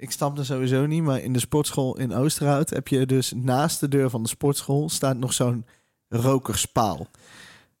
[0.00, 3.88] Ik dat sowieso niet, maar in de sportschool in Oosterhout heb je dus naast de
[3.88, 5.66] deur van de sportschool staat nog zo'n
[6.08, 7.06] rokerspaal.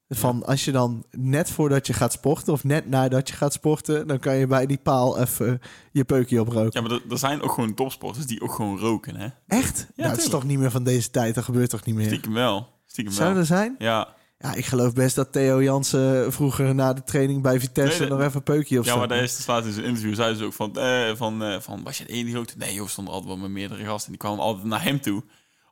[0.08, 4.06] Van als je dan net voordat je gaat sporten of net nadat je gaat sporten,
[4.06, 5.60] dan kan je bij die paal even
[5.92, 6.82] je peukje oproken.
[6.82, 9.28] Ja, maar er, er zijn ook gewoon topsporters die ook gewoon roken, hè?
[9.46, 9.86] Echt?
[9.94, 11.34] Ja, dat is toch niet meer van deze tijd?
[11.34, 12.06] Dat gebeurt toch niet meer?
[12.06, 12.68] Stiekem wel.
[12.86, 13.38] Stiekem Zou wel.
[13.38, 13.74] er zijn?
[13.78, 14.14] Ja.
[14.42, 18.20] Ja, ik geloof best dat Theo Jansen vroeger na de training bij Vitesse Nee, nog
[18.20, 20.52] even een peukje op Ja, maar daar is laatst in zijn interview zei ze ook
[20.52, 22.54] van, eh, van, eh, van was je de enige die rookte?
[22.56, 24.04] Nee, joh, stonden altijd wel met meerdere gasten.
[24.04, 25.22] En die kwamen altijd naar hem toe.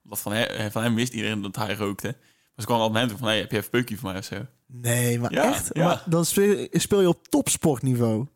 [0.04, 2.06] Omdat van, he- van hem wist iedereen dat hij rookte.
[2.06, 2.16] Maar
[2.56, 4.24] ze kwamen altijd naar hem toe van, hey, heb je even peukje voor mij of
[4.24, 4.36] zo?
[4.66, 5.70] Nee, maar Ja, echt?
[5.72, 5.84] ja.
[5.84, 8.26] Maar dan speel, speel je op topsportniveau.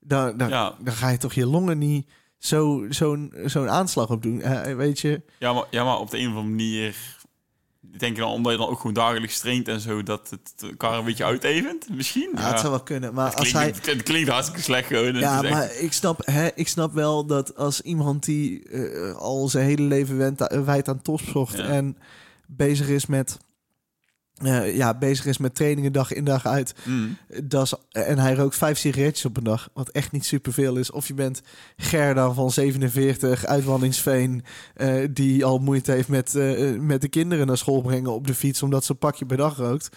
[0.00, 0.74] Dan, dan, Ja.
[0.80, 2.08] dan ga je toch je longen niet
[2.38, 4.42] zo- zo'n zo'n aanslag op doen.
[4.76, 5.22] Weet je?
[5.38, 6.96] Ja maar, ja, maar op de een of andere manier...
[7.92, 10.02] Ik denk dan omdat je dan ook gewoon dagelijks traint en zo...
[10.02, 12.30] dat het elkaar een beetje uitevent, misschien?
[12.34, 13.14] Ja, het zou wel kunnen.
[13.14, 13.94] Maar Het als klinkt, hij...
[13.94, 15.14] het klinkt hartstikke slecht gewoon.
[15.14, 19.48] Ja, echt- maar ik snap, hè, ik snap wel dat als iemand die eh, al
[19.48, 21.64] zijn hele leven went, wijdt aan topsport Ja.
[21.64, 21.96] en
[22.46, 23.38] bezig is met,
[24.40, 27.16] eh, ja, bezig is met trainingen dag in dag uit, Mm.
[27.90, 30.90] en hij rookt vijf sigaretjes op een dag, wat echt niet superveel is.
[30.90, 31.42] Of je bent
[31.76, 37.46] Gerda van 47 uit Wanningsveen, eh, die al moeite heeft met, eh, met de kinderen
[37.46, 39.88] naar school brengen op de fiets, omdat ze een pakje per dag rookt.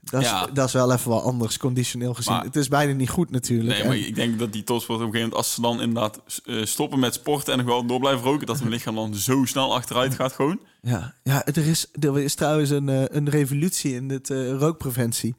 [0.00, 0.46] Dat is, Ja.
[0.46, 2.32] dat is wel even wel anders, conditioneel gezien.
[2.32, 3.78] Maar- het is bijna niet goed natuurlijk.
[3.78, 5.46] Nee, maar ik denk dat die topsport op een gegeven moment...
[5.46, 8.46] als ze dan inderdaad eh, stoppen met sporten en nog wel door blijven roken...
[8.46, 10.60] dat hun lichaam dan zo snel achteruit gaat gewoon.
[10.82, 15.34] Ja, ja er, is, er is trouwens een, eh, een revolutie in dit eh, rookpreventie.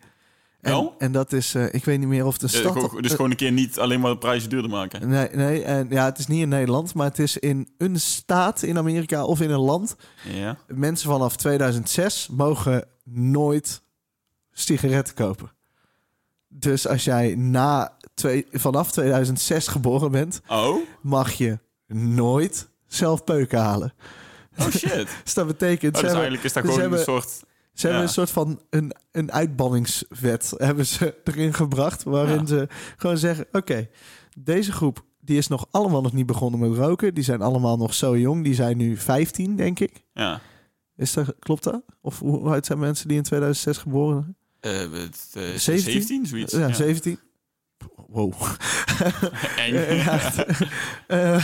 [0.62, 2.92] En, en dat is, ik weet niet meer of de stad...
[3.00, 5.10] dus gewoon een keer niet alleen maar de prijzen duurder maken.
[5.10, 8.62] Nee, nee en, ja, het is niet in Nederland, maar het is in een staat
[8.62, 9.96] in Amerika of in een land.
[10.34, 10.58] Ja.
[10.68, 13.82] Mensen vanaf 2006 mogen nooit
[14.52, 15.52] sigaretten kopen.
[16.48, 20.78] Dus als jij na twee, vanaf 2006 geboren bent, Oh?
[21.02, 23.94] mag je nooit zelf peuken halen.
[24.58, 25.08] Oh shit.
[25.24, 25.96] Dus dat betekent...
[25.96, 27.44] Oh, dus hebben- eigenlijk is dat dus gewoon een soort...
[27.74, 32.04] Ze hebben een soort van een, een uitbanningswet hebben ze erin gebracht.
[32.04, 32.46] Waarin Ja.
[32.46, 33.90] ze gewoon zeggen: Oké,
[34.40, 37.14] deze groep die is nog allemaal nog niet begonnen met roken.
[37.14, 38.44] Die zijn allemaal nog zo jong.
[38.44, 40.04] Die zijn nu 15, denk ik.
[40.14, 40.40] Ja.
[40.96, 41.82] Is dat, klopt dat?
[42.02, 44.36] Of hoe oud zijn mensen die in 2006 geboren zijn?
[44.70, 45.80] Het, eh, 17?
[45.80, 46.54] 17, zoiets.
[46.54, 47.20] Ja, 17.
[48.08, 48.34] Wow.
[49.58, 50.22] Eh, ja,
[51.08, 51.44] eh,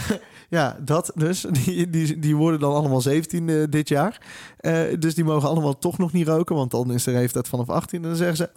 [0.50, 1.42] ja, dat dus.
[1.42, 4.22] Die, die, die worden dan allemaal 17 eh, dit jaar.
[4.58, 6.56] Eh, dus die mogen allemaal toch nog niet roken.
[6.56, 8.02] Want dan is de leeftijd vanaf 18.
[8.02, 8.50] En dan zeggen ze...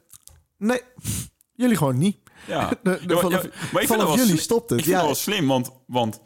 [0.59, 0.81] Nee,
[1.53, 2.19] jullie gewoon niet.
[2.47, 2.69] Ja.
[2.69, 4.79] De, de- Ja, maar- vanaf ja, maar ik vind dat wel jullie stopt Ik het.
[4.87, 6.21] vind Ja, dat wel slim, want, want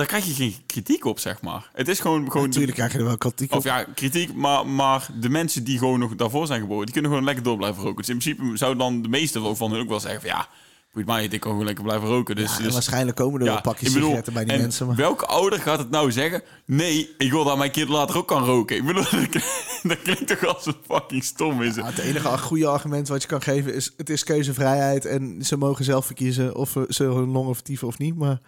[0.00, 1.70] daar krijg je geen kritiek op, zeg maar.
[1.72, 2.30] Het is gewoon...
[2.30, 3.58] gewoon natuurlijk krijg je er wel kritiek op.
[3.58, 7.10] Of ja, kritiek, maar, maar de mensen die gewoon nog daarvoor zijn geboren, die kunnen
[7.10, 7.96] gewoon lekker door blijven roken.
[7.96, 10.48] Dus in principe zou dan de meeste van hun ook wel zeggen van ja,
[10.92, 12.36] mij, het, ik kan gewoon lekker blijven roken.
[12.36, 14.86] Dus, Ja, dus- waarschijnlijk komen er wel pakjes bedoel, sigaretten bij die en mensen.
[14.86, 14.96] Maar...
[14.96, 16.42] Welke ouder gaat het nou zeggen?
[16.64, 18.76] Nee, ik wil dat mijn kind later ook kan roken.
[18.76, 19.04] Ik bedoel,
[19.82, 21.74] dat klinkt toch als een fucking stom is.
[21.74, 23.92] Ja, het enige goede argument wat je kan geven is...
[23.96, 26.54] het is keuzevrijheid en ze mogen zelf verkiezen...
[26.54, 28.16] of ze hun longen vertieven of niet.
[28.16, 28.40] Maar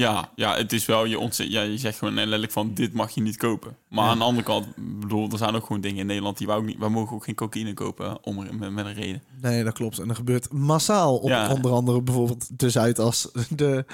[0.00, 1.50] Ja, ja, het is wel je ontzet.
[1.52, 3.76] Ja, je zegt gewoon letterlijk van dit mag je niet kopen.
[3.88, 6.56] Maar aan de andere kant, bedoel, er zijn ook gewoon dingen in Nederland die wij
[6.56, 6.78] ook niet.
[6.78, 9.22] Wij mogen ook geen cocaïne kopen om er- met, met een reden.
[9.40, 9.98] nee, dat klopt.
[9.98, 11.52] En dat gebeurt massaal op Ja.
[11.52, 13.28] onder andere bijvoorbeeld de Zuidas.
[13.56, 13.84] De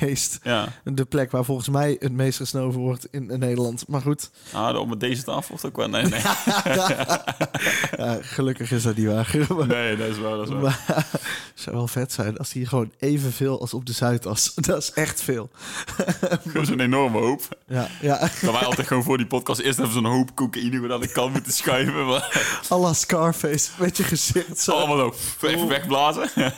[0.00, 0.38] meest...
[0.42, 3.88] Ja, De plek waar volgens mij het meest gesnoven wordt in, in Nederland.
[3.88, 5.88] Maar goed, ah, op met deze tafel of ook wel.
[5.88, 6.20] Nee, nee,
[7.96, 9.34] ja, gelukkig is dat niet waar.
[9.66, 10.36] nee, dat is wel.
[10.36, 10.60] Dat is wel.
[10.60, 11.06] Maar
[11.54, 14.54] zou wel vet zijn als die gewoon evenveel als op de Zuidas.
[14.54, 15.50] Dat is echt veel.
[16.48, 17.58] Gewoon zo'n enorme hoop.
[17.66, 18.18] Ja, ja.
[18.18, 21.12] Dat wij altijd gewoon voor die podcast eerst even zo'n hoop cocaïne gewoon aan de
[21.12, 22.06] kant moeten schuiven.
[22.06, 24.72] Maar à la Scarface met je gezicht zo.
[24.72, 26.30] allemaal zo even wegblazen.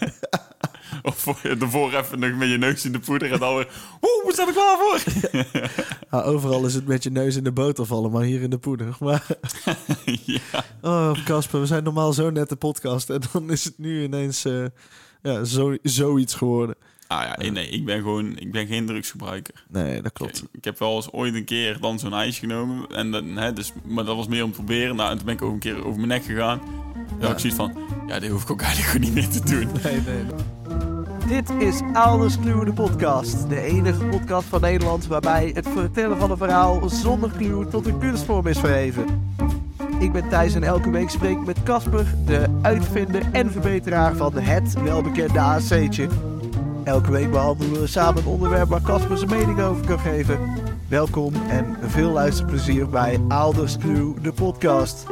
[1.03, 3.69] Of voor, ervoor even nog met je neus in de poeder en dan weer...
[4.01, 5.01] Oeh, we zijn er klaar voor.
[6.11, 8.59] Ja, overal is het met je neus in de boter vallen, maar hier in de
[8.59, 8.97] poeder.
[9.01, 9.27] Maar,
[10.05, 10.65] ja.
[10.83, 13.11] oh Casper, we zijn normaal zo net de podcast.
[13.11, 14.65] En dan is het nu ineens eh,
[15.23, 16.77] ja, zo, zoiets geworden.
[17.11, 18.39] Ah ja, nee, ik ben gewoon...
[18.39, 19.65] Ik ben geen drugsgebruiker.
[19.69, 20.43] Nee, dat klopt.
[20.43, 22.87] Ik, ik heb wel eens ooit een keer dan zo'n ijsje genomen.
[22.89, 24.97] En dan, hè, dus, maar dat was meer om te proberen.
[24.97, 26.61] Nou, en toen ben ik ook een keer over mijn nek gegaan.
[27.21, 27.73] Had ik zoiets van...
[28.07, 29.69] Ja, dit hoef ik ook eigenlijk gewoon niet meer te doen.
[29.83, 30.25] Nee, nee.
[31.27, 33.49] Dit is Ouders Kluwe de podcast.
[33.49, 37.99] De enige podcast van Nederland waarbij het vertellen van een verhaal zonder kluw tot een
[37.99, 39.05] kunstvorm is verheven.
[39.99, 44.35] Ik ben Thijs en elke week spreek ik met Casper, de uitvinder en verbeteraar van
[44.35, 46.09] het welbekende AC'tje.
[46.85, 50.39] Elke week behandelen we samen een onderwerp waar Casper zijn mening over kan geven.
[50.89, 55.07] Welkom en veel luisterplezier bij Ouders Kluwe de podcast.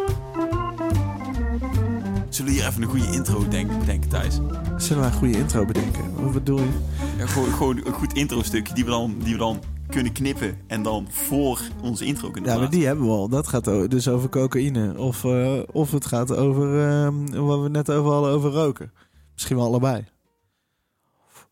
[2.28, 4.34] Zullen we hier even een goede intro denken, denken Thijs?
[4.76, 6.24] Zullen we een goede intro bedenken?
[6.24, 6.70] Wat bedoel je?
[7.18, 10.56] Ja, gewoon, gewoon een goed intro stukje die we dan, die we dan kunnen knippen
[10.66, 13.28] en dan voor onze intro kunnen Ja, maar die hebben we al.
[13.28, 14.98] Dat gaat dus over cocaïne.
[14.98, 18.92] Of, eh, of het gaat over ehm, wat we net over hadden over roken.
[19.34, 20.04] Misschien wel allebei.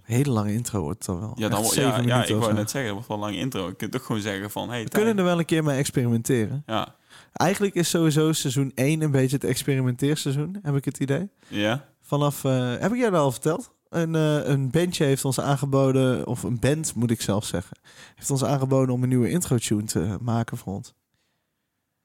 [0.06, 1.32] Hele lange intro wordt het dan wel.
[1.37, 3.67] Ja, dan, ja, ja ik wou net zeggen, dat wordt wel een lange intro.
[3.67, 4.69] Je kunt toch gewoon zeggen van...
[4.69, 6.62] Hey, We kunnen er wel een keer mee experimenteren.
[6.67, 6.94] Ja,
[7.32, 11.29] Eigenlijk is sowieso seizoen 1 een beetje het experimenteerseizoen, heb ik het idee.
[11.49, 11.85] ja.
[12.03, 13.70] Vanaf, eh, heb ik jij dat al verteld?
[13.88, 17.76] Een, eh, een bandje heeft ons aangeboden, of een band moet ik zelf zeggen,
[18.14, 20.94] heeft ons aangeboden om een nieuwe intro-tune te maken voor ons.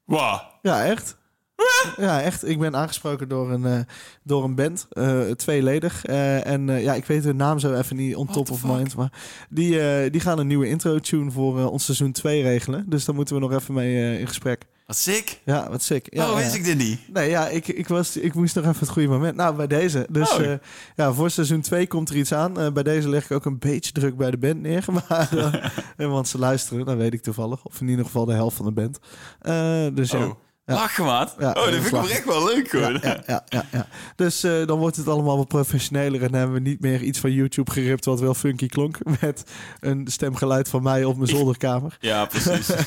[0.03, 0.39] Wow.
[0.61, 1.17] Ja, echt?
[1.97, 2.47] Ja, echt.
[2.47, 3.79] Ik ben aangesproken door een, eh,
[4.23, 6.05] door een band, eh, tweeledig.
[6.05, 8.95] Eh, en ja, ik weet de naam zo even niet on What top of mind.
[8.95, 9.11] Maar
[9.49, 12.85] die, die gaan een nieuwe intro-tune voor ons seizoen 2 regelen.
[12.87, 14.65] Dus daar moeten we nog even mee in gesprek.
[14.85, 15.39] Wat sick.
[15.45, 16.07] Ja, wat sick.
[16.13, 16.35] Ja, ja.
[16.35, 16.99] wist ik dit niet?
[17.13, 19.35] Nee, ja, ik, ik, was, ik moest nog even het goede moment.
[19.35, 20.07] Nou, bij deze.
[20.09, 20.53] Dus Oh.
[20.95, 22.73] ja, voor seizoen 2 komt er iets aan.
[22.73, 24.85] Bij deze leg ik ook een beetje druk bij de band neer.
[25.07, 25.29] Maar,
[25.97, 27.65] eh, want ze luisteren, dat weet ik toevallig.
[27.65, 28.99] Of in ieder geval de helft van de band.
[29.95, 30.35] Dus ja.
[30.65, 31.35] Oh, lachen, maat.
[31.39, 32.81] Ja, oh, dat dat vind is ik oprecht wel leuk, hoor.
[32.81, 33.87] Ja, ja, ja, ja, ja.
[34.15, 36.23] Dus eh, dan wordt het allemaal wat professioneler.
[36.23, 38.97] En hebben we niet meer iets van YouTube geript wat wel funky klonk.
[39.21, 39.43] Met
[39.79, 41.97] een stemgeluid van mij op mijn zolderkamer.
[41.99, 42.67] Ja, precies.
[42.67, 42.85] dat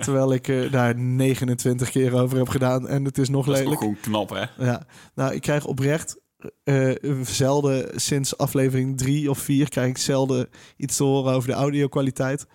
[0.04, 2.88] Terwijl ik eh, daar 29 keer over heb gedaan.
[2.88, 3.78] En het is nog is ook lelijk.
[3.78, 4.64] gewoon knap, hè?
[4.64, 6.22] Ja, nou, ik krijg oprecht
[6.64, 6.90] eh,
[7.22, 12.40] zelden sinds aflevering drie of vier krijg ik zelden iets te horen over de audio-kwaliteit.
[12.40, 12.52] Behalve,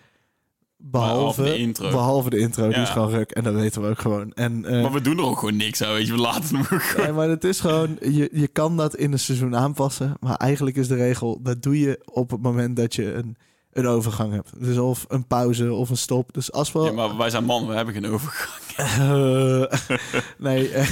[0.81, 1.89] Behalve de intro.
[1.89, 3.31] Behalve de intro, die is gewoon ruk.
[3.31, 4.33] En dat weten we ook gewoon.
[4.33, 6.13] En, eh, Maar we doen er ook gewoon niks aan, weet je.
[6.13, 7.05] We laten hem ook gewoon...
[7.05, 10.13] nee, maar het is gewoon, je, je kan dat in een seizoen aanpassen.
[10.19, 13.37] Maar eigenlijk is de regel, dat doe je op het moment dat je een,
[13.79, 14.49] een overgang hebt.
[14.57, 16.33] Dus of een pauze of een stop.
[16.33, 16.79] Dus als we...
[16.79, 18.57] Ja, maar wij zijn man, we hebben geen overgang.
[18.79, 19.63] Eh,
[20.37, 20.87] nee, eh,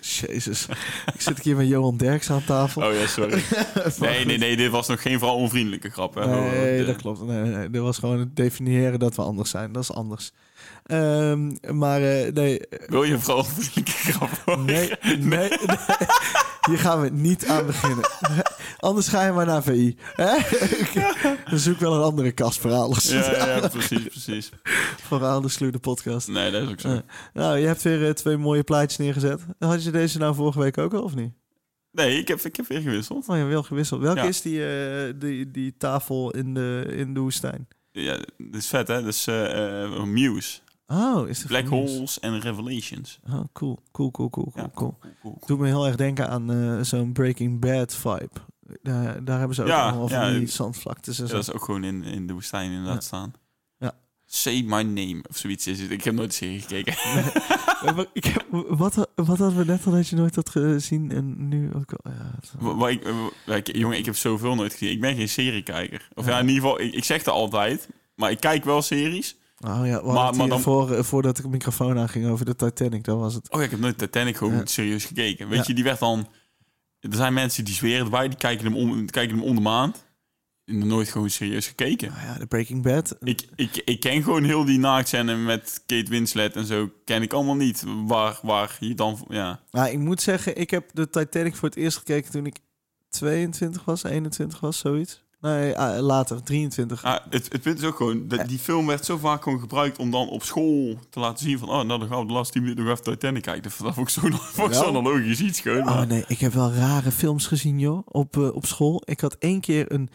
[0.20, 0.66] jezus.
[1.14, 2.82] Ik zit hier met Johan Derks aan tafel.
[2.82, 3.42] Oh ja, sorry.
[4.00, 6.26] Nee, nee, nee, dit was nog geen vooral onvriendelijke grap, hè.
[6.26, 7.22] Nee, dat klopt.
[7.22, 7.70] Nee, nee.
[7.70, 9.72] Dit was gewoon het definiëren dat we anders zijn.
[9.72, 10.32] Dat is anders.
[10.86, 15.48] Ehm, maar eh, nee, Wil je vooral onvriendelijke grap nee, nee.
[16.68, 18.10] Hier gaan we niet aan beginnen.
[18.78, 19.96] Anders ga je maar naar VI.
[21.50, 22.94] Dan zoek wel een andere kastverhaal.
[22.98, 24.50] Ja, ja, precies, precies.
[25.06, 26.28] Verhaal de Sluwe podcast.
[26.28, 27.00] Nee, dat is ook zo.
[27.32, 29.40] Nou, je hebt weer eh, twee mooie plaatjes neergezet.
[29.58, 31.32] Had je deze nou vorige week ook al of niet?
[31.92, 33.28] Nee, ik heb, ik heb weer gewisseld.
[33.28, 34.00] Oh ja, wel gewisseld.
[34.00, 34.26] Welke Ja.
[34.26, 37.68] is die, eh, die, die tafel in de, in de woestijn?
[37.92, 39.02] Ja, dit is vet, hè?
[39.02, 40.58] Dus eh eh, Muse.
[40.90, 41.66] Oh, is Black?
[41.66, 43.18] Holes en Revelations.
[43.30, 44.96] Oh, cool, cool, cool, cool, cool, Ja, cool.
[45.00, 45.38] cool, cool.
[45.46, 48.28] Doet me heel erg denken aan eh, zo'n Breaking Bad vibe.
[48.82, 51.36] Daar, daar hebben ze ook Ja, allemaal van ja, die die- zandvlaktes en Ja, zo.
[51.36, 53.32] dat is ook gewoon in, in de woestijn inderdaad staan.
[53.78, 53.92] Ja.
[54.26, 55.90] Say My Name of zoiets is het.
[55.90, 56.94] Ik heb nooit serie gekeken.
[58.12, 61.70] Ik heb, wat, wat hadden we net al dat je nooit had gezien en nu
[61.74, 62.12] ook al?
[62.12, 63.04] Ja, ik,
[63.46, 64.90] eh, ik- jongen, ik heb zoveel nooit gezien.
[64.90, 66.08] Ik ben geen seriekijker.
[66.14, 67.88] Of ja, in ieder geval, ik, ik zeg het altijd.
[68.14, 69.36] Maar ik kijk wel series.
[69.60, 73.18] Oh ja, Maar- dan- voor, eh, voordat ik de microfoon aanging over de Titanic, dat
[73.18, 73.50] was het.
[73.50, 74.66] Oh ja, ik heb nooit Titanic gewoon Ja.
[74.66, 75.48] serieus gekeken.
[75.48, 75.64] Weet Ja.
[75.66, 76.28] je, die werd dan...
[77.00, 80.06] Er zijn mensen die zweren erbij, die kijken hem om, kijken hem om de maand.
[80.64, 82.08] En nooit gewoon serieus gekeken.
[82.12, 83.16] Nou ja, de Breaking Bad.
[83.20, 86.90] Ik, ik, ik ken gewoon heel die naaktscène met Kate Winslet en zo.
[87.04, 87.84] Ken ik allemaal niet.
[88.06, 89.24] Waar, waar je dan...
[89.28, 89.60] Ja.
[89.70, 92.56] Maar ik moet zeggen, ik heb de Titanic voor het eerst gekeken toen ik
[93.08, 95.22] 22 was, 21 was, zoiets.
[95.40, 97.04] Nee, ah, later, 23.
[97.04, 98.28] Ah, het, het punt is ook gewoon...
[98.28, 101.58] Dat die film werd zo vaak gewoon gebruikt om dan op school te laten zien
[101.58, 101.68] van...
[101.68, 103.62] Oh, nou dan gaan we de laatste 10 minuten nog even Titanic kijken.
[103.62, 105.02] Dat vond ik zo, vond ik zo Wel?
[105.02, 105.78] logisch iets gewoon.
[105.88, 109.02] Oh maar- nee, ik heb wel rare films gezien, joh, op, eh, op school.
[109.04, 110.10] Ik had één keer een,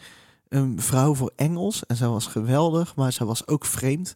[0.48, 4.12] een vrouw voor Engels en zij was geweldig, maar zij was ook vreemd.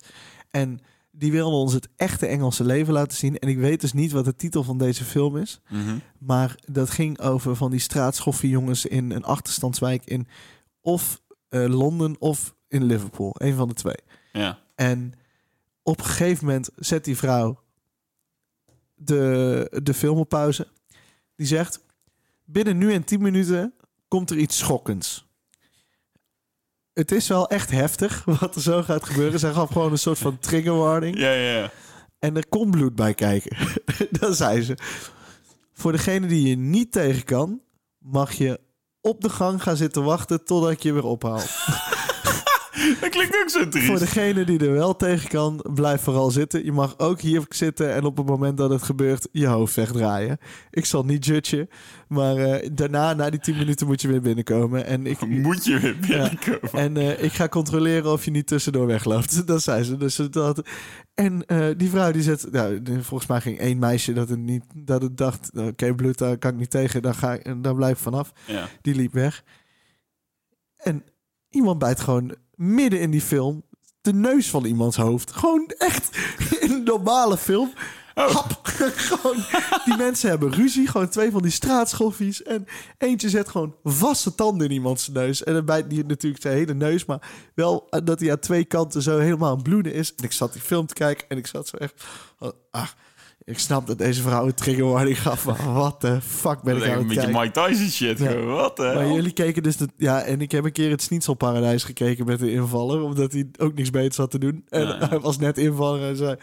[0.51, 0.81] En
[1.11, 3.39] die wilde ons het echte Engelse leven laten zien.
[3.39, 5.61] En ik weet dus niet wat de titel van deze film is.
[5.69, 5.97] Mhm.
[6.19, 10.27] Maar dat ging over van die straatschoffiejongens in een achterstandswijk in
[10.89, 13.35] of eh, Londen of in Liverpool.
[13.39, 13.99] Een van de twee.
[14.33, 14.59] Ja.
[14.75, 15.13] En
[15.83, 17.63] op een gegeven moment zet die vrouw
[18.95, 20.67] de, de film op pauze.
[21.37, 21.85] Die zegt:
[22.45, 23.75] Binnen nu en 10 minuten
[24.09, 25.27] komt er iets schokkends.
[26.93, 29.39] Het is wel echt heftig wat er zo gaat gebeuren.
[29.39, 31.19] Zij gaf gewoon een soort van trigger warning.
[31.19, 31.71] Ja, ja, ja.
[32.19, 33.57] En er komt bloed bij kijken.
[34.21, 34.77] Dan zei ze:
[35.73, 37.61] Voor degene die je niet tegen kan,
[37.99, 38.67] mag je
[39.01, 41.41] op de gang gaan zitten wachten totdat ik je weer ophaal.
[43.01, 43.87] Dat klinkt ook zo triest.
[43.87, 46.65] Voor degene die er wel tegen kan, blijf vooral zitten.
[46.65, 50.39] Je mag ook hier zitten en op het moment dat het gebeurt, je hoofd wegdraaien.
[50.71, 51.69] Ik zal niet judgen,
[52.09, 54.87] maar eh, daarna, na die 10 minuten, moet je weer binnenkomen.
[54.87, 56.73] En ik, Moet je weer binnenkomen.
[56.73, 59.47] en eh, ik ga controleren of je niet tussendoor wegloopt.
[59.47, 59.97] Dat zei ze.
[59.97, 60.69] Dus dat,
[61.15, 62.53] en eh, die vrouw die zet...
[62.53, 65.51] Nou, volgens mij ging één meisje dat het, niet, dat het dacht...
[65.55, 67.03] Oké, bloed, daar kan ik niet tegen.
[67.03, 68.33] Daar, ga ik, daar blijf ik vanaf.
[68.47, 68.69] Ja.
[68.81, 69.45] Die liep weg.
[70.77, 71.05] En
[71.51, 73.63] Iemand bijt gewoon midden in die film
[74.01, 75.33] de neus van iemands hoofd.
[75.33, 76.17] Gewoon echt
[76.61, 77.73] in een normale film.
[78.15, 78.35] Oh.
[78.35, 78.61] Hap.
[79.11, 79.45] gewoon,
[79.85, 80.87] die mensen hebben ruzie.
[80.87, 82.43] Gewoon twee van die straatschoffies.
[82.43, 82.67] En
[82.99, 85.45] eentje zet gewoon vaste tanden in iemands neus.
[85.45, 87.05] En dan bijt die natuurlijk zijn hele neus.
[87.05, 90.15] Maar wel eh, dat hij aan twee kanten zo helemaal aan bloeden is.
[90.15, 92.05] En ik zat die film te kijken en ik zat zo echt...
[92.39, 92.89] oh, ah,
[93.49, 95.45] ik snap dat deze vrouw een triggerwarning gaf.
[95.45, 97.41] Maar wat de fuck ben Dat ik aan een het beetje kijken?
[97.41, 98.19] Mike Tyson shit.
[98.19, 98.35] Ja.
[98.35, 99.77] Wat de Maar jullie keken dus...
[99.77, 103.03] De, ja, en ik heb een keer het Schnitzelparadijs gekeken met de invaller.
[103.03, 104.65] Omdat hij ook niks beters had te doen.
[104.69, 106.37] En Ja, hij was net invaller en zei...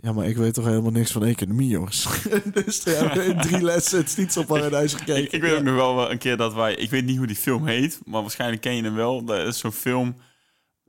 [0.00, 2.08] Ja, maar ik weet toch helemaal niks van economie, jongens.
[2.64, 5.22] dus we hebben in drie lessen het Schnitzelparadijs gekeken.
[5.22, 6.74] Ik, ik weet ook nog wel wel een keer dat wij...
[6.74, 9.24] Ik weet niet hoe die film heet, maar waarschijnlijk ken je hem wel.
[9.24, 10.16] Dat is zo'n film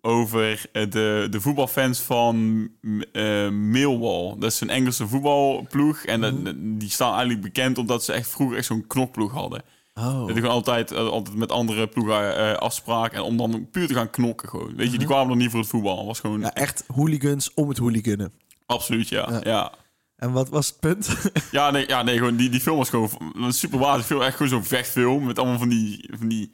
[0.02, 2.68] over eh, de, de voetbalfans van
[3.12, 4.36] eh Millwall.
[4.40, 5.98] Dat is een Engelse voetbalploeg.
[6.04, 9.64] En dat- die staan eigenlijk bekend omdat ze echt vroeger echt zo'n knokploeg hadden.
[9.94, 10.18] Oh.
[10.18, 13.18] Dat die gewoon altijd, eh, altijd met andere ploegen afspraken.
[13.18, 14.76] En om dan puur te gaan knokken gewoon.
[14.76, 15.98] Weet je, die kwamen er niet voor het voetbal.
[15.98, 18.32] Het was gewoon Ja, echt hooligans om het hooligannen.
[18.66, 19.28] absoluut, ja.
[19.32, 19.40] Ja.
[19.44, 19.72] ja.
[20.16, 21.16] En wat was het punt?
[21.52, 24.22] Ja, nee, ja, nee gewoon die, die film was gewoon een super film.
[24.22, 26.52] Echt gewoon zo'n vechtfilm met allemaal van die, van die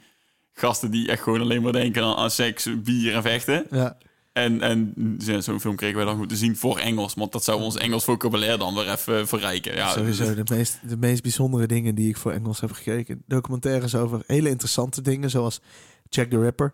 [0.55, 3.65] gasten die echt gewoon alleen maar denken aan, aan seks, bier en vechten.
[3.71, 3.97] ja.
[4.33, 7.13] En, en ja, zo'n film kregen wij dan goed te zien voor Engels.
[7.13, 9.75] Want dat zou ons Engels vocabulaire dan weer even verrijken.
[9.75, 13.23] Ja, Sowieso de meest, de meest bijzondere dingen die ik voor Engels heb gekeken.
[13.27, 15.61] Documentaires over hele interessante dingen, zoals
[16.09, 16.73] Jack the Ripper.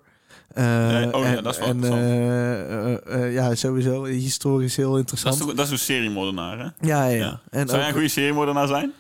[0.54, 4.90] Eh, Nee, oh ja, en, dat is wel en, eh, eh, ja, sowieso historisch heel
[4.90, 5.34] dat, interessant.
[5.36, 6.64] is toch, dat is een seriemoordenaar, hè?
[6.64, 7.08] Ja, ja.
[7.08, 7.16] Ja.
[7.16, 7.42] ja.
[7.50, 8.92] En Zou jij een goede seriemoordenaar zijn?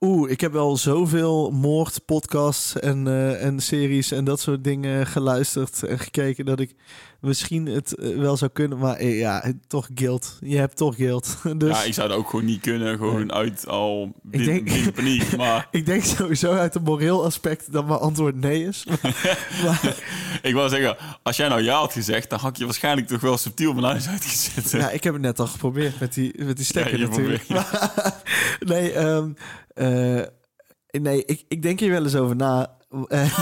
[0.00, 5.82] Oeh, ik heb wel zoveel moordpodcasts en, eh, en series en dat soort dingen geluisterd
[5.82, 6.74] en gekeken dat ik
[7.20, 8.78] misschien het eh, wel zou kunnen.
[8.78, 10.38] Maar eh, ja, toch guilt.
[10.40, 11.36] Je hebt toch guilt.
[11.58, 12.96] Dus Ja, ik zou dat ook gewoon niet kunnen.
[12.96, 15.36] Gewoon uit al Ik denk- paniek.
[15.36, 18.84] Maar ik denk sowieso uit een moreel aspect dat mijn antwoord nee is.
[19.64, 19.94] maar
[20.42, 22.30] ik wil zeggen, als jij nou ja had gezegd...
[22.30, 24.70] dan had ik je waarschijnlijk toch wel subtiel mijn huis uitgezet.
[24.70, 27.44] ja, ik heb het net al geprobeerd met die, met die stekker Ja, natuurlijk.
[28.58, 29.30] nee, ehm,
[29.76, 30.22] eh,
[30.90, 32.74] nee ik, ik denk hier wel eens over na.
[33.08, 33.38] Eh,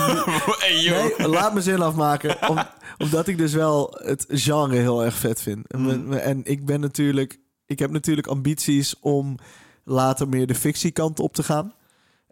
[0.59, 1.13] hey.
[1.19, 2.37] Nee, laat me zin afmaken.
[2.51, 2.59] Om,
[2.99, 5.73] omdat ik dus wel het genre heel erg vet vind.
[5.73, 6.09] En, Mm.
[6.09, 7.39] me- en ik ben natuurlijk...
[7.67, 9.37] Ik heb natuurlijk ambities om
[9.85, 11.75] later meer de fictiekant op te gaan.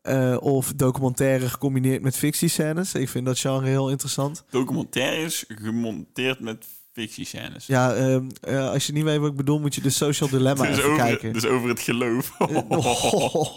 [0.02, 2.94] Eh, of documentaire gecombineerd met fictiescènes.
[2.94, 4.44] Ik vind dat genre heel interessant.
[4.50, 7.66] Documentaires gemonteerd met fictiescènes.
[7.66, 10.66] Ja, ehm, eh, als je niet weet wat ik bedoel, moet je de Social Dilemma
[10.66, 11.32] dus, even over, kijken.
[11.32, 12.32] dus over het geloof.
[12.72, 13.56] Oh.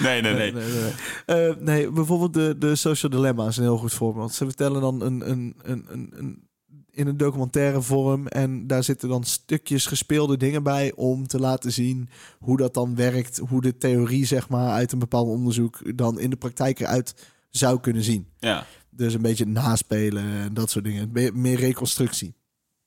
[0.00, 0.52] nee, nee, nee.
[0.52, 0.92] Nee, nee,
[1.26, 1.48] nee.
[1.48, 4.34] Eh, nee, bijvoorbeeld de, de Social Dilemma is een heel goed voorbeeld.
[4.34, 6.48] Ze vertellen dan een, een, een, een, een,
[6.90, 11.72] in een documentaire vorm en daar zitten dan stukjes gespeelde dingen bij om te laten
[11.72, 16.20] zien hoe dat dan werkt, hoe de theorie zeg maar uit een bepaald onderzoek dan
[16.20, 17.14] in de praktijk eruit
[17.50, 18.26] zou kunnen zien.
[18.38, 18.66] Ja.
[18.90, 21.10] Dus een beetje naspelen en dat soort dingen.
[21.32, 22.34] Meer reconstructie.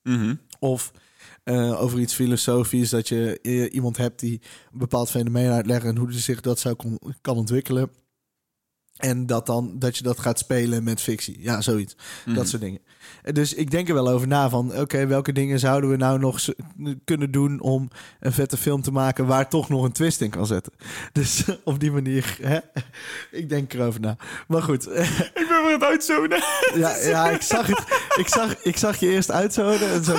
[0.02, 0.34] Mhm.
[0.58, 0.92] Of
[1.44, 4.40] eh, over iets filosofisch, dat je eh, iemand hebt die
[4.72, 6.76] een bepaald fenomeen uitlegt en hoe zich dat zou
[7.20, 7.90] kan ontwikkelen.
[8.96, 11.36] En dat dan dat je dat gaat spelen met fictie.
[11.40, 11.96] Ja, zoiets.
[12.24, 12.34] Mhm.
[12.36, 12.80] Dat soort dingen.
[13.22, 16.18] En Dus ik denk er wel over na van, oké, welke dingen zouden we nou
[16.18, 16.40] nog
[17.04, 17.88] kunnen doen om
[18.20, 20.72] een vette film te maken waar toch nog een twist in kan zetten.
[21.12, 22.58] Dus op die manier, hè?
[23.30, 24.16] ik denk erover na.
[24.48, 24.86] Maar goed,
[25.40, 26.42] Ik ben weer het uitzonen.
[26.74, 27.84] ja, ja ik, zag het,
[28.16, 30.16] ik, zag, ik zag je eerst uitzonen en zo,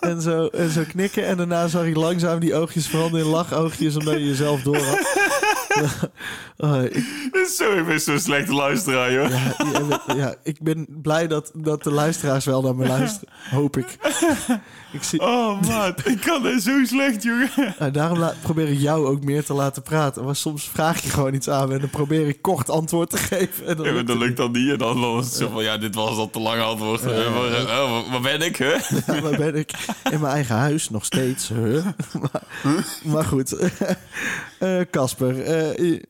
[0.00, 1.26] en, zo, en zo knikken.
[1.26, 5.37] En daarna zag ik langzaam die oogjes veranderen in lachoogjes omdat je jezelf door had.
[5.80, 6.10] Ja,
[6.68, 9.28] oh, ik ben zo'n slechte luisteraar, joh.
[9.30, 13.34] ja, ja, ja, ik ben blij dat, dat de luisteraars wel naar me luisteren.
[13.50, 13.96] Hoop ik.
[14.92, 16.06] Ik zie, Oh, maat.
[16.08, 17.50] Ik kan dit zo slecht, jongen.
[17.78, 20.24] nou, daarom probeer ik jou ook meer te laten praten.
[20.24, 23.66] Maar soms vraag je gewoon iets aan en dan probeer ik kort antwoord te geven.
[23.66, 24.70] En dan Ja, lukt dat het lukt dan niet.
[24.70, 27.00] En dan, dan is het zo van, ja, dit was al te lang antwoord.
[27.02, 28.72] Eh, waar, eh, waar- ben ik, hè?
[29.14, 29.70] Ja, waar ben ik?
[30.10, 31.48] In mijn eigen huis, nog steeds.
[31.48, 31.86] Huh?
[32.20, 32.42] maar,
[33.04, 33.56] maar goed.
[34.58, 35.42] Eh, Casper.
[35.42, 36.00] eh,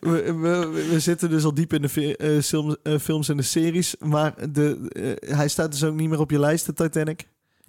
[0.00, 3.94] we, we, we zitten dus al diep in de fi- film- films en de series.
[3.98, 4.88] Maar de,
[5.26, 7.26] hij staat dus ook niet meer op je lijst, de Titanic.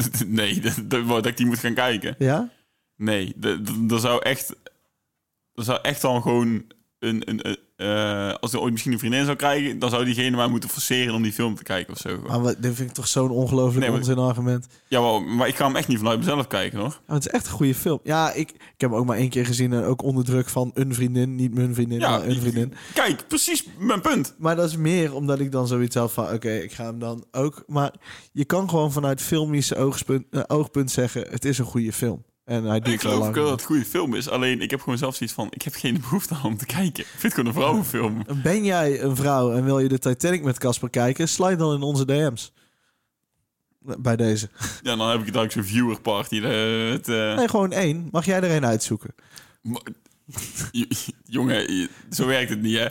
[0.25, 2.15] Nee, dat, dat, dat ik die moet gaan kijken.
[2.17, 2.49] Ja?
[2.95, 3.33] Nee,
[3.79, 4.55] dat zou echt...
[5.53, 6.65] Dat zou echt dan gewoon
[6.99, 7.29] een...
[7.29, 9.79] een, een, eh, als er ooit misschien een vriendin zou krijgen...
[9.79, 12.19] dan zou diegene mij moeten forceren om die film te kijken of zo.
[12.27, 14.67] Maar wat, dit vind ik toch zo'n ongelooflijk Nee, maar- onzin argument.
[14.87, 16.99] Ja, maar, maar ik ga hem echt niet vanuit mezelf kijken, hoor.
[17.07, 17.99] Het is echt een goede film.
[18.03, 19.73] Ja, ik, ik heb hem ook maar één keer gezien.
[19.73, 21.35] En ook onder druk van een vriendin.
[21.35, 22.73] Niet mijn vriendin, Ja, maar een ik- vriendin.
[22.93, 24.35] Kijk, precies mijn punt.
[24.37, 26.33] Maar dat is meer omdat ik dan zoiets had van...
[26.33, 27.63] oké, ik ga hem dan ook...
[27.67, 27.93] Maar
[28.31, 31.25] je kan gewoon vanuit filmische oogpunt, eh, oogpunt zeggen...
[31.29, 32.23] het is een goede film.
[32.49, 34.29] En hij Ik duurt geloof ook dat het een goede film is.
[34.29, 35.47] Alleen, ik heb gewoon zelf zoiets van...
[35.49, 37.03] Ik heb geen behoefte aan om te kijken.
[37.03, 38.23] Ik vind het gewoon een vrouwenfilm.
[38.43, 41.29] Ben jij een vrouw en wil je de Titanic met Casper kijken?
[41.29, 42.53] Slide dan in onze DM's.
[43.79, 44.49] Bij deze.
[44.83, 46.35] Ja, dan heb ik het ook zo'n viewer party.
[46.41, 48.07] eh, het, eh, Nee, gewoon één.
[48.11, 49.15] Mag jij er een uitzoeken?
[49.61, 49.81] maar-
[51.25, 52.87] Jongen, zo werkt het niet, hè?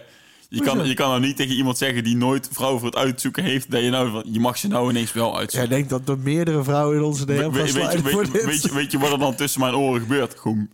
[0.51, 3.45] Je kan, je kan nou niet tegen iemand zeggen die nooit vrouwen voor het uitzoeken
[3.45, 3.71] heeft...
[3.71, 5.71] dat je nou je mag ze nou ineens wel Jij uitzoeken.
[5.71, 8.45] denkt dat er meerdere vrouwen in onze DM We- weet, je, weet, je, dit?
[8.45, 10.39] weet, je, weet je wat er dan tussen mijn oren gebeurt?
[10.39, 10.69] Gewoon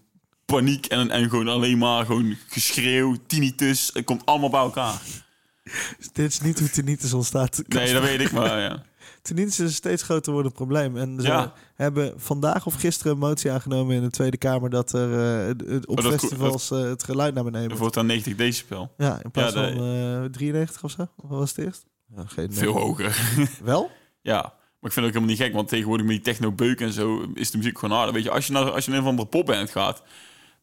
[0.44, 3.90] paniek en, en gewoon alleen maar gewoon geschreeuw, tinnitus.
[3.92, 5.00] Het komt allemaal bij elkaar.
[6.12, 7.62] Dit is niet hoe tinnitus ontstaat.
[7.68, 8.82] Nee, dat weet ik maar, ja.
[9.24, 10.96] Tinnitus is een steeds groter wordend probleem.
[10.96, 11.52] En ze Ja.
[11.74, 14.70] hebben vandaag of gisteren een motie aangenomen in de Tweede Kamer...
[14.70, 17.78] dat er eh, het- op Oh, dat- festivals eh, het geluid naar beneden moet.
[17.78, 18.92] wordt dan 90 decibel.
[18.96, 21.02] Ja, in plaats Ja, de- van eh 93 of zo.
[21.02, 21.86] Of wat was het eerst?
[22.16, 22.52] Ja, geen.
[22.52, 23.32] Veel hoger.
[23.62, 23.90] Wel?
[24.22, 26.92] Ja, maar ik vind het ook helemaal niet gek, want tegenwoordig met die techno-beuk en
[26.92, 28.14] zo is de muziek gewoon harder.
[28.14, 30.02] Weet je, als je naar, als je naar een of andere popband gaat,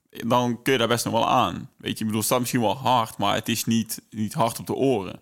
[0.09, 1.69] dan kun je daar best nog wel aan.
[1.77, 4.59] Weet je, ik bedoel, het staat misschien wel hard, maar het is niet, niet hard
[4.59, 5.19] op de oren.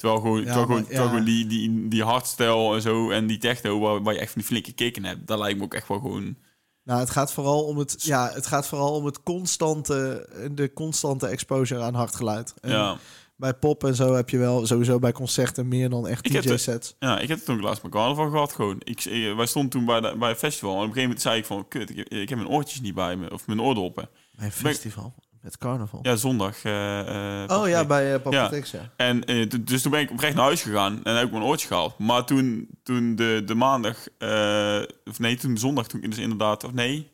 [0.00, 1.08] Terwijl gewoon, terwijl maar- gewoon, terwijl ja.
[1.10, 4.40] gewoon die, die, die hardstyle en zo en die techno, waar, waar je echt van
[4.40, 6.36] die flinke kicken hebt, dat lijkt me ook echt wel gewoon...
[6.84, 11.26] Nou, het gaat vooral om het, ja, het, gaat vooral om het constante, de constante
[11.26, 12.54] exposure aan hard geluid.
[12.60, 12.96] En Ja,
[13.36, 16.94] Bij pop en zo heb je wel sowieso bij concerten meer dan echt DJ-sets.
[16.98, 18.76] ja, ik heb het toen laatst met carnaval gehad gewoon.
[18.84, 19.02] Ik,
[19.36, 21.44] wij stonden toen bij, de, bij een festival en op een gegeven moment zei ik
[21.44, 24.08] van, kut, ik, heb- ik heb mijn oortjes niet bij me, of mijn oordoppen.
[24.36, 26.00] Bij een festival met carnaval.
[26.02, 26.64] Ja, zondag.
[26.64, 28.50] eh, eh, oh ja, bij uh, Ja.
[28.72, 28.92] ja.
[28.96, 29.20] En
[29.60, 31.98] dus toen ben ik oprecht naar huis gegaan en heb ik mijn oortje gehaald.
[31.98, 36.18] Maar toen, toen de, de maandag, eh, of nee, toen de zondag, toen ik dus
[36.18, 37.10] inderdaad, of nee,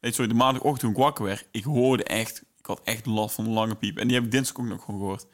[0.00, 3.34] nee, sorry, de maandagochtend toen ik wakker werd, ik hoorde echt, ik had echt last
[3.34, 3.98] van een lange piep.
[3.98, 5.26] En die heb ik dinsdag ook nog gewoon gehoord.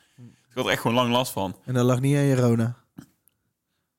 [0.49, 1.57] Ik had er echt gewoon lang last van.
[1.65, 2.77] En dat lag niet aan je Rona.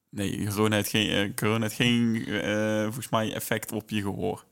[0.10, 4.46] Nee, corona heeft geen, corona heeft geen eh, volgens mij effect op je gehoor.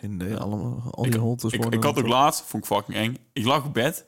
[0.00, 1.78] Geen idee, allemaal, al die Ik- holtes Ik, worden...
[1.78, 3.16] ik had ook laatst, vond ik fucking eng.
[3.32, 4.06] Ik lag op bed,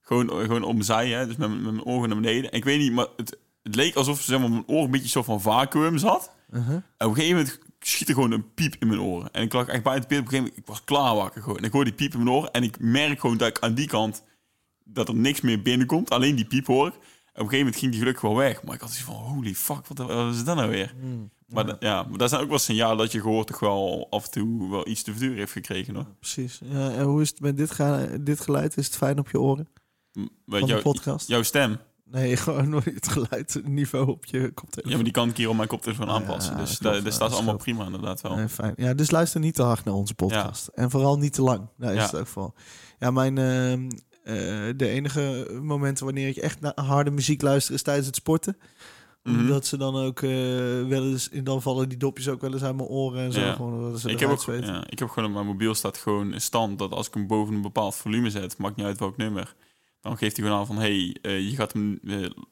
[0.00, 2.50] gewoon, gewoon om zij, hè, dus met, mijn- met mijn ogen naar beneden.
[2.50, 5.08] En ik weet niet, maar het, het leek alsof zeg maar, mijn oor een beetje
[5.08, 6.30] zo van vacuüm zat.
[6.50, 6.74] Uh-huh.
[6.74, 9.32] En op een gegeven moment schiet er gewoon een piep in mijn oren.
[9.32, 10.18] En ik lag echt bij het pit.
[10.18, 11.58] Op een gegeven moment, ik was klaar wakker gewoon.
[11.58, 12.50] En ik hoor die piep in mijn oren.
[12.52, 14.24] En ik merk gewoon dat ik aan die kant,
[14.84, 16.10] dat er niks meer binnenkomt.
[16.10, 16.92] Alleen die piep hoor ik.
[16.94, 18.62] En op een gegeven moment ging die gelukkig wel weg.
[18.62, 20.94] Maar ik had zoiets van, holy fuck, wat, wat is dat nou weer?
[21.00, 21.30] Hmm.
[21.54, 24.30] Maar, ja, maar dat zijn ook wel signalen dat je gehoord toch wel af en
[24.30, 25.94] toe wel iets te verduren heeft gekregen.
[25.94, 26.06] Hoor.
[26.18, 26.60] Precies.
[26.64, 28.76] Ja, en hoe is het met dit, ga- dit geluid?
[28.76, 29.68] Is het fijn op je oren
[30.12, 31.28] M- van de podcast?
[31.28, 31.78] jouw stem.
[32.04, 34.90] Nee, gewoon nooit het geluid, het niveau op je koptelefoon.
[34.90, 36.52] Ja, maar die kan ik hier op mijn koptelefoon aanpassen.
[36.54, 37.04] ja, dus dat da- klopt.
[37.04, 38.36] dus dat dat is allemaal prima inderdaad wel.
[38.36, 38.72] Nee, fijn.
[38.76, 40.66] Ja, dus luister niet te hard naar onze podcast.
[40.66, 41.68] En vooral niet te lang.
[41.78, 42.04] Daar is Ja.
[42.04, 42.52] het ook voor.
[42.98, 43.38] Ja, mijn...
[43.38, 43.88] ehm,
[44.24, 44.34] eh,
[44.76, 48.56] de enige momenten wanneer ik echt naar harde muziek luister is tijdens het sporten.
[49.24, 49.38] Mhm.
[49.40, 50.30] Omdat ze dan ook eh,
[50.86, 51.30] wel eens...
[51.30, 53.40] En dan vallen die dopjes ook wel eens uit mijn oren en zo.
[53.40, 53.52] Ja.
[53.52, 56.32] Gewoon, dat ze Ik heb, ook, ja, ik heb gewoon op mijn mobiel staat gewoon
[56.32, 59.16] in stand dat als ik hem boven een bepaald volume zet, maakt niet uit welk
[59.16, 59.54] nummer,
[60.04, 62.00] dan geeft hij gewoon aan van hey, eh, je gaat hem,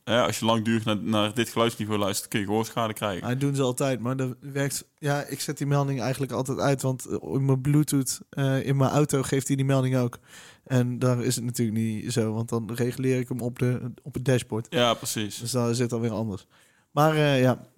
[0.04, 3.28] eh, als je langdurig naar, naar dit geluidsniveau luistert, kun je gehoorschade krijgen.
[3.28, 4.84] Ah, doen ze altijd, maar dat werkt...
[4.98, 8.20] Ja, ik zet die melding eigenlijk altijd uit, want eh, in mijn Bluetooth
[8.62, 10.18] in mijn auto geeft hij die melding ook.
[10.64, 14.14] En daar is het natuurlijk niet zo, want dan reguleer ik hem op, de, op
[14.14, 14.66] het dashboard.
[14.70, 15.38] Ja, precies.
[15.38, 16.46] Dus daar zit dan weer anders.
[16.90, 17.70] Maar ja...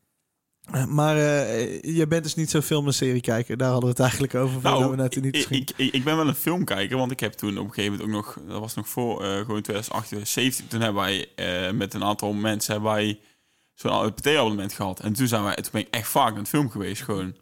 [0.72, 3.58] Eh, Maar eh, je bent dus niet zo'n film- en serie kijken.
[3.58, 4.60] Daar hadden we het eigenlijk over.
[4.60, 7.32] voordat we net Nou, niet ik, ik, ik ben wel een filmkijker, want ik heb
[7.32, 10.66] toen op een gegeven moment ook nog, dat was nog voor eh, gewoon 2008, 2017,
[10.68, 11.28] toen hebben wij
[11.72, 13.20] met een aantal mensen hebben wij
[13.74, 15.00] zo'n PT-abonnement gehad.
[15.00, 17.36] En toen zijn wij, toen ben ik echt vaak naar het film geweest, gewoon.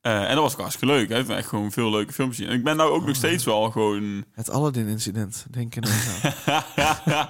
[0.00, 1.08] Eh, en dat was ook hartstikke leuk.
[1.08, 1.18] Hè?
[1.18, 2.50] Ik heb echt gewoon veel leuke films gezien.
[2.50, 4.24] En ik ben nou ook nog steeds wel gewoon...
[4.32, 6.32] Het Aladdin-incident, denk ik aan.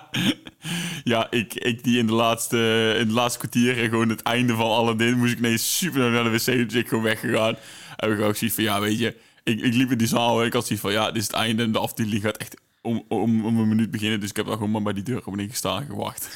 [1.04, 4.54] ja, ik, ik die in de laatste, in het laatste kwartier en gewoon het einde
[4.54, 7.56] van Aladdin moest ik ineens super naar de wc, dus ik gewoon weggegaan.
[7.96, 10.46] En ik ook zoiets van, ja, weet je, ik, ik liep in die zaal en
[10.46, 13.04] ik had zoiets van, ja, dit is het einde en de aftiteling gaat echt om,
[13.08, 14.20] om, om een minuut beginnen.
[14.20, 16.28] Dus ik heb dan gewoon maar bij die deur op gestaan en gewacht.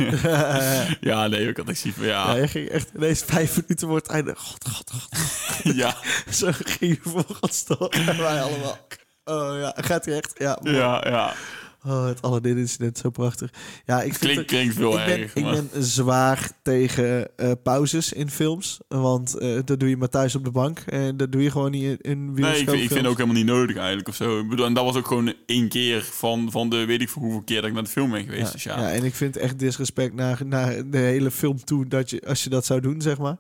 [1.00, 3.96] ja, nee, ik had echt van, Ja, ja, je ging echt ineens vijf minuten voor
[3.96, 4.34] het einde.
[4.36, 5.14] God, god, god.
[5.76, 5.96] ja,
[6.30, 7.88] Zo ging je staan.
[7.90, 8.78] En wij allemaal.
[9.24, 10.32] Oh ja, gaat hij echt?
[10.38, 10.76] Ja, mooi.
[10.76, 11.34] ja, ja.
[11.86, 13.50] Oh, het Aladdin-incident, zo prachtig.
[13.86, 17.50] Ja, ik vind Klinkt, het- klinkt veel ik ben, erg, ik ben zwaar tegen eh,
[17.62, 18.78] pauzes in films.
[18.88, 20.78] Want eh, dat doe je maar thuis op de bank.
[20.78, 23.36] En dat doe je gewoon niet in, in Nee, ik vind, ik vind ook helemaal
[23.36, 24.38] niet nodig eigenlijk of zo.
[24.38, 27.22] Ik bedoel, en dat was ook gewoon één keer van, van de weet ik voor
[27.22, 28.46] hoeveel keer dat ik naar de film ben geweest.
[28.46, 28.80] Ja, dus ja.
[28.80, 32.44] ja, en ik vind echt disrespect naar, naar de hele film toe dat je, als
[32.44, 33.36] je dat zou doen, zeg maar.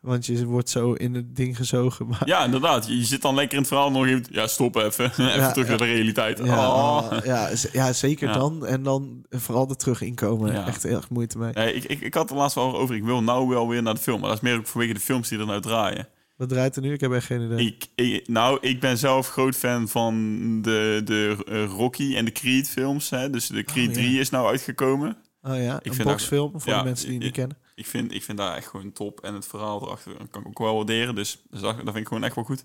[0.00, 2.06] Want je wordt zo in het ding gezogen.
[2.06, 2.86] Maar Ja, inderdaad.
[2.86, 4.24] Je, je zit dan lekker in het verhaal nog even...
[4.30, 5.04] Ja, stop even.
[5.10, 6.38] even Ja, terug naar de realiteit.
[6.44, 7.12] ja, Oh.
[7.24, 8.66] ja, ja, zeker dan.
[8.66, 10.52] En dan vooral er terug inkomen.
[10.52, 10.66] Ja.
[10.66, 11.52] Echt heel erg moeite mee.
[11.74, 12.94] Ik, ik, ik had er laatst wel over...
[12.94, 14.20] Ik wil nou wel weer naar de film.
[14.20, 16.08] Maar dat is meer ook vanwege de films die er nou draaien.
[16.36, 16.92] Wat draait er nu?
[16.92, 17.66] Ik heb echt geen idee.
[17.66, 20.14] Ik, ik- nou, ik ben zelf groot fan van
[20.62, 23.10] de, de eh, Rocky en de Creed films.
[23.10, 23.30] Hè?
[23.30, 24.00] Dus de Creed Oh, ja.
[24.00, 25.16] 3 is nou uitgekomen.
[25.42, 27.56] oh ja, een vind dat- boxfilm voor de mensen die het niet ik- kennen.
[27.78, 29.20] Ik vind, ik vind dat echt gewoon top.
[29.20, 31.14] En het verhaal erachter kan ik ook wel waarderen.
[31.14, 32.64] Dus, dat, dat vind ik gewoon echt wel goed.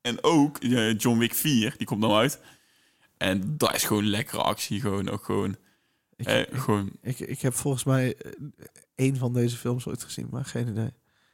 [0.00, 2.40] En ook eh, John Wick 4, die komt nou uit.
[3.16, 4.80] En dat is gewoon lekkere actie.
[4.80, 5.56] Gewoon ook gewoon...
[6.16, 8.32] Ik, eh, ik, gewoon ik, ik heb volgens mij eh,
[8.94, 10.90] één van deze films ooit gezien, maar geen idee.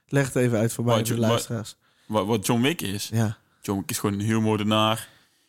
[0.07, 1.77] Leg het even uit voor mij de luisteraars.
[2.07, 3.09] wat, wat John Wick is.
[3.09, 3.39] Ja.
[3.63, 5.09] John Wick is gewoon een huurmoordenaar.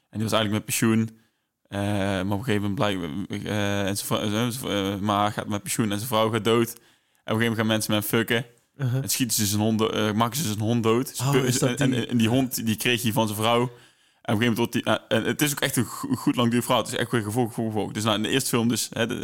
[0.09, 1.19] En die was eigenlijk met pensioen.
[1.67, 3.01] Eh, maar op een gegeven moment blijkt...
[3.47, 6.75] en zijn vrou- zijn- zijn- eh, maar gaat met pensioen en zijn vrouw gaat dood.
[7.25, 8.45] Op een gegeven moment gaan mensen met hem fucken.
[8.77, 9.03] Uh-huh.
[9.03, 11.13] En schieten ze zijn hond, do- eh, maken ze zijn hond dood.
[11.21, 11.75] Oh, en, die?
[11.75, 13.61] en, en die hond die kreeg hij van zijn vrouw.
[13.61, 16.15] En op een gegeven moment wordt die, eh, en het is ook echt een go-
[16.15, 16.83] goed langdurig verhaal.
[16.83, 17.91] Het is echt weer gevolg, gevolg, gevolg.
[17.91, 18.89] Dus nou, in de eerste film dus...
[18.93, 19.15] Hè, de,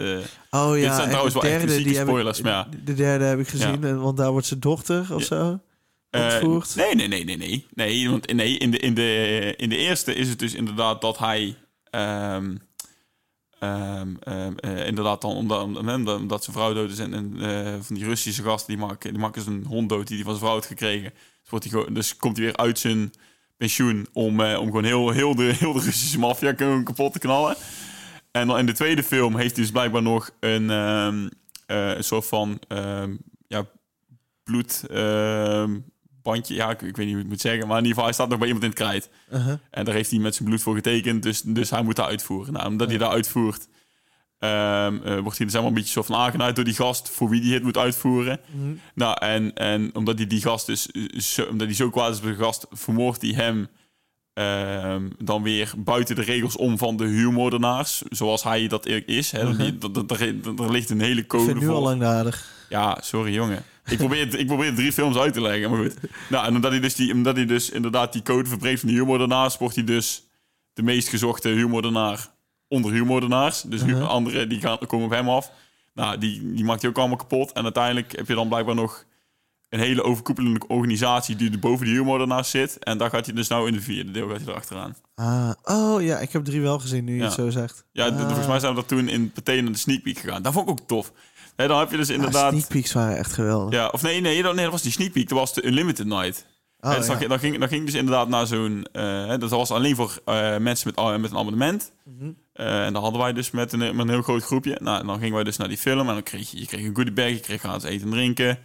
[0.52, 2.68] eh, Oh Dit ja, zijn en trouwens de wel echt derde, ik- spoilers, maar ja.
[2.84, 5.26] De derde heb ik gezien, en- want daar wordt zijn dochter of Ja.
[5.26, 5.60] zo
[6.12, 6.76] ontvoerd.
[6.76, 7.68] nee, nee, nee, nee, nee.
[7.74, 11.18] Nee, want nee, in, de, in, de, in de eerste is het dus inderdaad dat
[11.18, 11.56] hij...
[11.90, 12.56] ehm,
[13.60, 18.06] ehm, ehm, eh, inderdaad dan omdat, omdat, zijn vrouw dood is en, eh, van die
[18.06, 20.66] Russische gasten die maken, die maken zijn hond dood die hij van zijn vrouw had
[20.66, 21.14] gekregen.
[21.42, 23.14] Dus, wordt hij dus komt hij weer uit zijn
[23.58, 27.56] pensioen om, eh, om gewoon heel, heel, de, heel de Russische maffia kapot te knallen.
[28.32, 31.28] En dan in de tweede film heeft hij dus blijkbaar nog een, ehm,
[31.66, 32.60] eh, een soort van
[33.48, 33.66] ja,
[34.44, 34.84] bloed
[36.36, 37.68] Ja, ik, ik weet niet hoe ik het moet zeggen.
[37.68, 39.10] Maar in ieder geval, hij staat nog bij iemand in het krijt.
[39.34, 39.54] Uh-huh.
[39.72, 41.24] En daar heeft hij met zijn bloed voor getekend.
[41.24, 42.54] Dus, dus hij moet dat uitvoeren.
[42.54, 43.68] Nou, omdat hij dat uitvoert,
[44.40, 47.30] ehm, eh, wordt hij dus helemaal een beetje soort van aangeduid door die gast voor
[47.30, 48.40] wie die het moet uitvoeren.
[48.52, 48.74] Mhm.
[48.96, 50.86] Nou, en, en omdat hij die gast dus
[51.18, 53.68] zo, omdat hij zo kwaad is op de gast, vermoordt hij hem
[54.34, 58.02] ehm, dan weer buiten de regels om van de huurmoordenaars.
[58.10, 59.32] Zoals hij dat is.
[59.32, 59.56] Hè.
[59.56, 62.48] Die- dat- dat- Er er ligt een hele Ik code vind het nu al langdadig.
[62.70, 63.64] Ja, sorry jongen.
[63.90, 65.96] Ik probeer, ik probeer drie films uit te leggen, maar goed.
[66.30, 68.96] Nou, en omdat hij dus, die, omdat hij dus inderdaad die code verbreekt van de
[68.96, 70.24] huurmoordenaars, wordt hij dus
[70.74, 72.30] de meest gezochte huurmoordenaar
[72.68, 73.62] onder huurmoordenaars.
[73.62, 74.04] Dus hu- Mhm.
[74.04, 75.52] anderen die gaan, komen op hem af.
[75.94, 77.52] Nou, die, die maakt hij ook allemaal kapot.
[77.52, 79.06] En uiteindelijk heb je dan blijkbaar nog
[79.70, 82.78] een hele overkoepelende organisatie die er boven de huurmoordenaars zit.
[82.84, 84.96] En daar gaat hij dus nou in de vierde deel gaat hij erachteraan.
[85.16, 87.24] Ah, oh ja, ik heb drie wel gezien nu je Ja.
[87.26, 87.86] het zo zegt.
[87.92, 88.20] Ja, Ah.
[88.26, 90.42] volgens mij zijn we dat toen in meteen naar de sneak peek gegaan.
[90.42, 91.12] Dat vond ik ook tof.
[91.60, 92.52] Hè, dan heb je dus inderdaad...
[92.52, 93.74] sneak peeks waren echt geweldig.
[93.74, 95.30] Ja, of nee, nee, dat, nee, dat was die sneak peek.
[95.30, 96.46] Dat was de Unlimited Night.
[96.80, 97.08] Oh, dus ja.
[97.08, 98.86] dan, ging- dan, ging, dan ging ik dus inderdaad naar zo'n...
[98.92, 101.92] eh, dat was alleen voor eh, mensen met, met een abonnement.
[102.06, 102.32] Mhm.
[102.54, 104.78] Eh, en dan hadden wij dus met een, met een heel groot groepje.
[104.82, 106.00] Nou, en dan gingen wij dus naar die film.
[106.08, 107.30] En dan kreeg je, je kreeg een goodie bag.
[107.30, 108.60] Je kreeg gratis eten en drinken.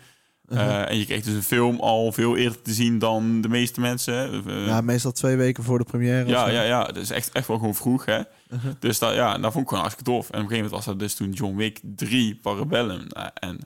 [0.48, 0.90] Eh, Uh-huh.
[0.90, 4.44] en je kreeg dus een film al veel eerder te zien dan de meeste mensen.
[4.46, 6.26] Eh, Ja, meestal twee weken voor de première.
[6.28, 6.84] ja, ja, ja.
[6.84, 8.18] Dat is echt, echt wel gewoon vroeg, hè.
[8.50, 8.72] Uh-huh.
[8.78, 10.22] Dus dat, ja, dat vond ik gewoon hartstikke tof.
[10.22, 13.04] En op een gegeven moment was dat dus toen John Wick 3 Parabellum.
[13.08, 13.58] Nou, en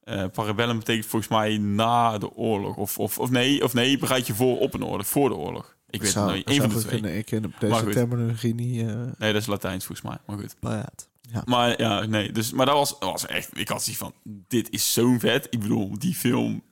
[0.00, 2.76] eh, Parabellum betekent volgens mij na de oorlog.
[2.76, 5.06] Of, of, of, nee, of nee, bereid je voor op een oorlog.
[5.06, 5.76] Voor de oorlog.
[5.90, 6.48] Ik weet Zou- het niet.
[6.48, 7.00] Eén van de twee.
[7.00, 7.16] kunnen.
[7.18, 8.84] Ik ken op deze terminologie niet
[9.18, 10.18] Nee, dat is Latijns volgens mij.
[10.26, 10.56] Maar goed.
[10.60, 11.08] paraat.
[11.32, 11.42] Ja.
[11.44, 12.32] Maar ja, nee.
[12.32, 13.58] Dus, maar dat was, was echt...
[13.58, 14.14] Ik had zoiets van,
[14.48, 15.46] dit is zo'n vet.
[15.50, 16.62] Ik bedoel, die film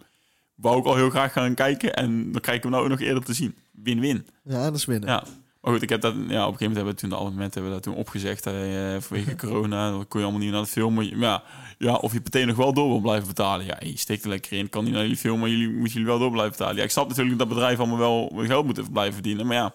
[0.54, 1.94] wou ik al heel graag gaan kijken.
[1.94, 3.54] En dan krijg ik hem nou ook nog eerder te zien.
[3.72, 4.26] Win-win.
[4.44, 5.08] ja, dat is winnen.
[5.08, 5.24] Ja.
[5.60, 7.54] Maar goed, ik heb dat, ja, op een gegeven moment hebben we toen de abonnement
[7.54, 8.52] hebben we dat toen opgezegd eh,
[9.00, 9.90] vanwege corona.
[9.90, 10.94] Dan kon je allemaal niet naar de film.
[10.94, 11.42] Maar ja,
[11.78, 13.66] ja, of je meteen nog wel door wil blijven betalen.
[13.66, 14.68] Ja, je steekt er lekker in.
[14.68, 16.76] Kan niet naar jullie film, maar jullie moeten jullie wel door blijven betalen.
[16.76, 19.46] Ja, ik snap natuurlijk dat bedrijven allemaal wel geld moeten blijven verdienen.
[19.46, 19.72] Maar ja,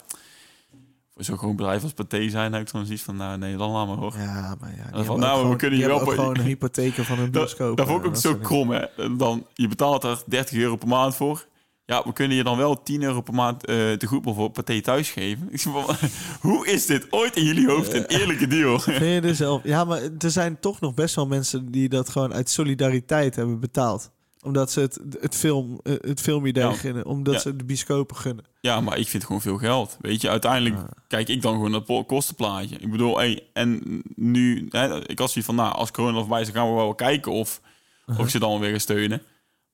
[1.15, 3.71] voor zo'n groot bedrijf als Pathé zijn, heb ik dan zoiets van, nou nee, dan
[3.71, 4.13] laat maar hoor.
[4.17, 4.95] Ja, maar ja.
[4.97, 7.77] die van, nou, we gewoon- kunnen die hier wel- gewoon hypotheken van hun Dat, bioscoop.
[7.77, 8.85] dat vond ik ook dat zo krom, hè.
[9.17, 11.45] Dan, je betaalt er 30 euro per maand voor.
[11.85, 14.81] Ja, we kunnen je dan wel 10 euro per maand eh te goed voor Pathé
[14.81, 15.47] thuis geven.
[15.51, 15.95] Ik zeg van,
[16.51, 18.79] hoe is dit ooit in jullie hoofd een eerlijke deal?
[19.03, 19.61] Vind je zelf...
[19.63, 23.59] Ja, maar er zijn toch nog best wel mensen die dat gewoon uit solidariteit hebben
[23.59, 24.11] betaald.
[24.43, 26.73] Omdat ze het, het, film, eh, het filmidee Ja.
[26.73, 27.05] gunnen.
[27.05, 27.39] Omdat Ja.
[27.39, 28.45] ze de bioscopen gunnen.
[28.61, 29.97] Ja, maar ik vind gewoon veel geld.
[30.01, 30.89] Weet je, uiteindelijk Ja.
[31.07, 32.75] kijk ik dan gewoon naar het po- kostenplaatje.
[32.79, 36.47] Ik bedoel, hey, en nu, hè, ik had zoiets van, nou, als corona voorbij is,
[36.51, 37.61] dan gaan we wel kijken of,
[38.07, 39.21] of ik ze dan weer ga steunen.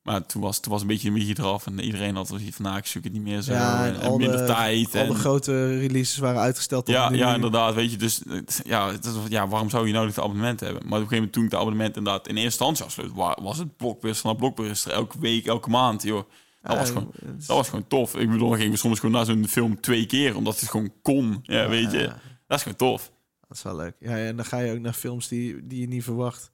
[0.09, 2.65] Maar toen was, toen was een beetje een beetje eraf en iedereen had zoiets van,
[2.65, 3.51] nou, ik zoek het niet meer zo.
[3.53, 4.95] Ja, en, en en al minder de- tijd.
[4.95, 6.87] Al en, de grote releases waren uitgesteld.
[6.87, 8.21] ja, ja, inderdaad, weet je, dus
[8.63, 10.81] ja, het is, ja, waarom zou je nodig het abonnement hebben?
[10.87, 13.37] Maar op een gegeven moment toen ik het abonnement inderdaad in eerste instantie afsloot, wa-
[13.41, 16.23] was het blockbuster naar blockbuster elke week, elke maand, joh.
[16.61, 18.15] Dat was Ja, gewoon is- dat was gewoon tof.
[18.15, 20.91] Ik bedoel, dan gingen we soms gewoon naar zo'n film twee keer, omdat het gewoon
[21.01, 21.39] kon.
[21.43, 21.97] Ja, weet je.
[21.99, 23.11] ja, Dat is gewoon tof.
[23.47, 23.93] dat is wel leuk.
[23.99, 26.51] Ja, en dan ga je ook naar films die, die je niet verwacht.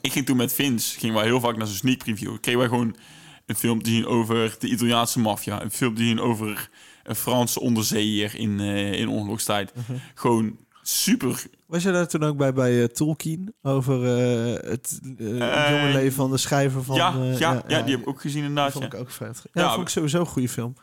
[0.00, 2.36] Ik ging toen met Vince, gingen wij heel vaak naar zo'n sneak preview.
[2.40, 2.96] Kregen wij gewoon
[3.46, 5.62] een film te zien over de Italiaanse maffia.
[5.62, 6.70] Een film te zien over
[7.02, 9.72] een Franse onderzeeër in, eh in oorlogstijd.
[10.14, 11.42] Gewoon super.
[11.66, 16.30] Was je daar toen ook bij bij eh, Tolkien over eh, het jonge leven van
[16.30, 16.96] de schrijver van...
[16.96, 18.72] ja, eh, ja, ja, die heb ik ook gezien inderdaad.
[18.72, 18.90] vond Ja.
[18.90, 19.42] ik ook vet.
[19.52, 20.74] Ja, Ja, vond ik sowieso een goede film.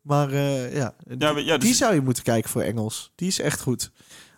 [0.00, 3.12] Maar ja, Ja, ja, die dus- zou je moeten kijken voor Engels.
[3.14, 3.90] Die is echt goed.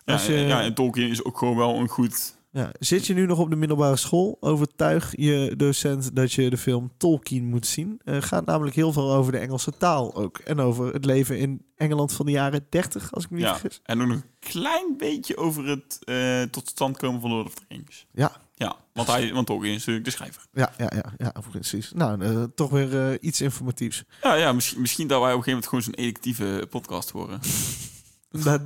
[0.05, 2.35] Ja, je, ja, en Tolkien is ook gewoon wel een goed...
[2.53, 6.57] ja, zit je nu nog op de middelbare school, overtuig je docent dat je de
[6.57, 8.01] film Tolkien moet zien.
[8.03, 10.37] Eh gaat namelijk heel veel over de Engelse taal ook.
[10.37, 13.57] En over het leven in Engeland van de jaren 30, als ik me niet Ja,
[13.57, 13.79] vergis.
[13.83, 17.53] en ook nog een klein beetje over het eh, tot stand komen van Lord of
[17.53, 18.05] the Rings.
[18.11, 20.41] Ja, Ja, want, hij, want Tolkien is natuurlijk de schrijver.
[20.53, 21.91] ja, ja, ja, ja precies.
[21.95, 24.03] Nou, eh, toch weer iets informatiefs.
[24.21, 27.39] Ja, ja misschien, misschien dat wij op een gegeven moment gewoon zo'n educatieve podcast worden.
[28.41, 28.61] Dat,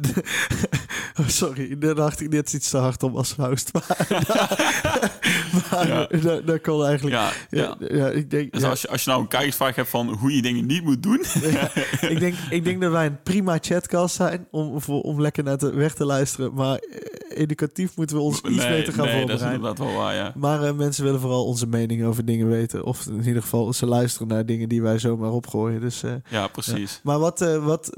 [1.20, 3.74] oh, sorry, daar dacht ik net iets te hard om als host.
[3.74, 4.08] Maar,
[5.72, 6.08] maar Ja.
[6.22, 7.16] dat, dat kon eigenlijk...
[7.50, 8.52] Ja, Ja, ik denk...
[8.54, 8.70] Dus ja.
[8.70, 11.20] als, je, als je nou een kijkersvraag hebt van hoe je dingen niet moet doen.
[12.14, 15.58] ik, denk, ik denk dat wij een prima chatcast zijn om, voor, om lekker naar
[15.58, 16.54] te, weg te luisteren.
[16.54, 20.16] Maar eh, educatief moeten we ons iets beter gaan nee, dat is inderdaad wel waar,
[20.16, 20.34] ja.
[20.36, 22.84] Maar eh, mensen willen vooral onze mening over dingen weten.
[22.84, 25.82] Of in ieder geval ze luisteren naar dingen die wij zomaar opgooien.
[25.82, 27.00] Dus, eh, Ja, precies.
[27.04, 27.98] maar wat, wat,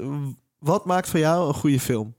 [0.60, 2.14] wat maakt voor jou een goede film?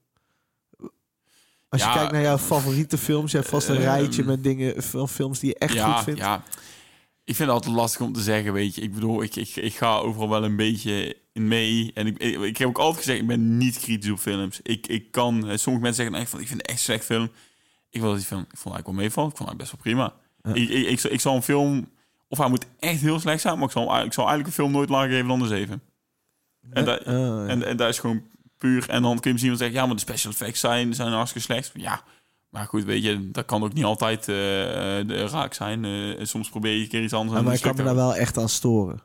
[1.70, 4.44] Als je Ja, kijkt naar jouw favoriete films, je hebt vast een ehm, rijtje met
[4.44, 6.20] dingen, van films die je echt ja, goed vindt.
[6.20, 6.44] Ja,
[7.24, 8.82] ik vind het altijd lastig om te zeggen, weet je.
[8.82, 11.92] Ik bedoel, ik, ik, ik ga overal wel een beetje in mee.
[11.94, 14.60] En ik, ik, ik heb ook altijd gezegd, ik ben niet kritisch op films.
[14.64, 17.30] Ik, ik kan, eh, sommige mensen zeggen echt van, ik vind het echt slecht film.
[17.90, 19.30] Ik wil dat die film, ik vond eigenlijk wel meevallen.
[19.32, 20.14] Ik vond het best wel prima.
[20.42, 20.54] Ja.
[20.54, 21.90] Ik, ik, ik, zal- ik zal een film,
[22.28, 24.72] of hij moet echt heel slecht zijn, maar ik zal, ik zal eigenlijk een film
[24.72, 25.82] nooit langer geven dan de 7.
[26.70, 27.46] En, Eh, ja.
[27.48, 28.24] en, en dat is gewoon
[28.62, 28.90] puur.
[28.90, 31.54] En dan kun je misschien wel zeggen, ja, maar de special effects zijn, zijn hartstikke
[31.54, 31.72] slecht.
[31.74, 32.04] Ja,
[32.52, 34.26] maar goed, weet je, dat kan ook niet altijd eh,
[35.08, 35.86] de raak zijn.
[35.86, 37.38] Eh, soms probeer je een keer iets anders.
[37.38, 39.04] Ja, maar ik kan me daar wel echt aan storen.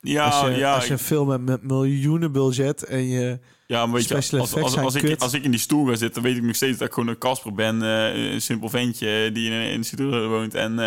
[0.00, 3.38] Ja, als, je, ja, als je een film hebt met miljoenen budget en je...
[3.66, 6.22] ja, maar weet je, als, als, als, ik, als ik in die stoel ga zitten,
[6.22, 7.82] weet ik nog steeds dat ik gewoon een Casper ben.
[7.82, 10.54] eh, een simpel ventje die in, in Citroën woont.
[10.54, 10.78] En,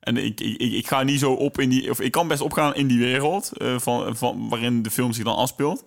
[0.00, 1.90] en ik, ik, ik, ga niet zo op in die...
[1.90, 5.36] Of ik kan best opgaan in die wereld van, van, waarin de film zich dan
[5.36, 5.84] afspeelt.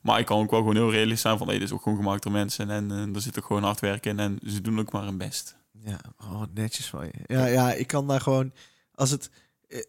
[0.00, 1.46] Maar ik kan ook wel gewoon heel realistisch zijn van...
[1.46, 2.70] Nee, dit is ook gewoon gemaakt door mensen.
[2.70, 4.18] En eh er zit ook gewoon hard werk in.
[4.18, 5.56] En ze doen ook maar hun best.
[5.84, 7.34] Ja, oh, netjes van je.
[7.34, 8.52] Ja, ja, ik kan daar gewoon...
[8.94, 9.30] Als het,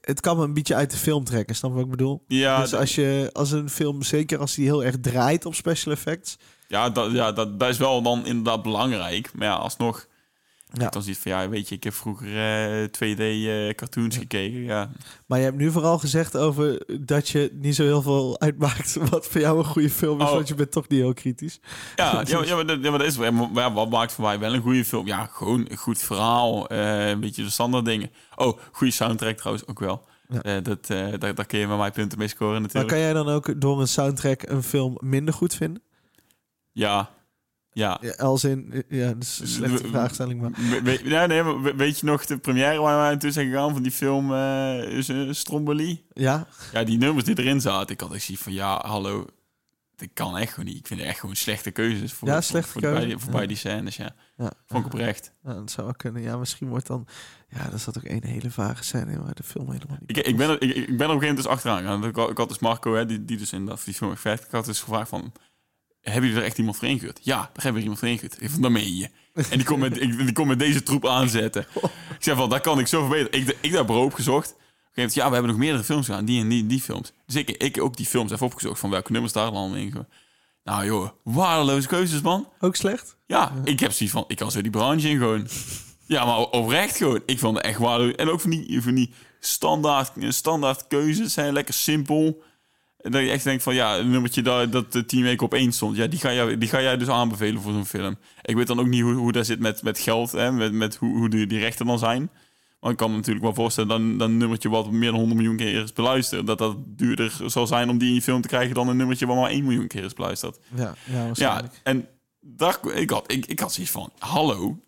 [0.01, 2.23] het kan me een beetje uit de film trekken, snap wat ik bedoel?
[2.27, 5.93] Ja, dus als, je, als een film, zeker als die heel erg draait op special
[5.93, 6.37] effects...
[6.67, 9.33] Ja, dat, ja dat, dat is wel dan inderdaad belangrijk.
[9.33, 10.07] Maar ja, alsnog...
[10.73, 10.89] Ja.
[10.89, 14.59] Dan ziet van, ja, weet je, ik heb vroeger eh, 2D-cartoons gekeken.
[14.63, 14.89] Ja,
[15.25, 19.27] Maar je hebt nu vooral gezegd over dat je niet zo heel veel uitmaakt wat
[19.27, 20.33] voor jou een goede film is, Oh.
[20.33, 21.59] want je bent toch niet heel kritisch.
[21.95, 23.31] ja, ja, maar- ja, maar, dat, ja, maar dat is wel.
[23.31, 25.07] Maar wat maakt voor mij wel een goede film?
[25.07, 26.67] Ja, gewoon een goed verhaal.
[26.67, 28.11] eh, een beetje de standaard dingen.
[28.35, 30.05] Oh, goede soundtrack trouwens ook wel.
[30.27, 30.41] Ja.
[30.41, 32.87] Eh, dat, eh, daar, daar kun je met mij punten mee scoren Maar natuurlijk.
[32.93, 35.81] kan jij dan ook door een soundtrack een film minder goed vinden?
[36.71, 37.09] Ja,
[37.73, 37.97] ja.
[38.01, 40.51] Ja, als in, ja, dat is een slechte We- vraagstelling, maar...
[40.51, 43.47] We- we- ja, nee, maar we- weet je nog de première waar wij naartoe zijn
[43.49, 44.33] gegaan van die film
[44.83, 46.05] is, eh, Stromboli?
[46.13, 49.25] Ja, Ja, die nummers die erin zaten, ik had echt zoiets van, ja, hallo,
[49.95, 50.77] dat kan echt gewoon niet.
[50.77, 53.07] Ik vind het echt gewoon slechte keuzes voor, Ja, voor- slechte voor, bij, keuze.
[53.07, 53.47] die- voor bij Ja.
[53.47, 54.15] die scènes, ja.
[54.37, 54.51] ja.
[54.67, 55.33] Vond ik oprecht.
[55.43, 56.21] Ja, dat zou wel kunnen.
[56.21, 57.07] Ja, misschien wordt dan...
[57.49, 60.17] Ja, dat zat ook één hele vage scène in waar de film helemaal niet...
[60.17, 62.29] Ik, ik, ben, er- ik, ik ben op een gegeven moment dus achteraan gegaan.
[62.29, 64.43] Ik, had- dus Marco, hè, die, die dus in dat die film gewerkt.
[64.45, 65.31] Ik had dus gevraagd van,
[66.01, 67.19] hebben jullie er echt iemand voor ingehuurd?
[67.21, 68.61] Ja, daar hebben we er iemand voor ingehuurd.
[68.61, 69.09] Dan meen je.
[69.33, 71.65] En die komt met, die komt met deze troep aanzetten.
[71.81, 73.47] Ik zei van, daar kan ik zo verbeteren.
[73.47, 74.49] Ik, ik daar bureau opgezocht.
[74.49, 76.25] Op een gegeven moment, ja, we hebben nog meerdere films gedaan.
[76.25, 77.13] Die en die en die films.
[77.25, 80.05] Dus ik, ik ook die films even opgezocht van welke nummers daar dan in.
[80.63, 82.47] Nou joh, waardeloze keuzes man.
[82.59, 83.15] Ook slecht?
[83.27, 85.47] Ja, ik heb zoiets van, ik kan zo die branche in gewoon.
[86.05, 87.21] Ja, maar oprecht gewoon.
[87.25, 88.15] Ik vond het echt waardeloos.
[88.15, 92.43] En ook van die, van die standaard, standaard keuzes zijn lekker simpel.
[93.01, 95.53] En dat je echt denkt van, ja, een nummertje dat, dat de tien weken op
[95.53, 95.95] één stond.
[95.95, 98.17] Ja, die ga, jij, die ga jij dus aanbevelen voor zo'n film.
[98.41, 100.95] Ik weet dan ook niet hoe, hoe dat zit met, met geld, hè, met, met
[100.95, 102.29] hoe, hoe die, die rechten dan zijn.
[102.79, 105.39] Maar ik kan me natuurlijk wel voorstellen dat, dat een nummertje wat meer dan 100
[105.39, 108.47] miljoen keer is beluisterd, dat dat duurder zal zijn om die in je film te
[108.47, 110.59] krijgen dan een nummertje wat maar 1 miljoen keer is beluisterd.
[110.75, 111.79] Ja, ja Ja, waarschijnlijk.
[111.83, 112.07] en
[112.39, 114.79] daar, ik, had, ik, ik had zoiets van, hallo,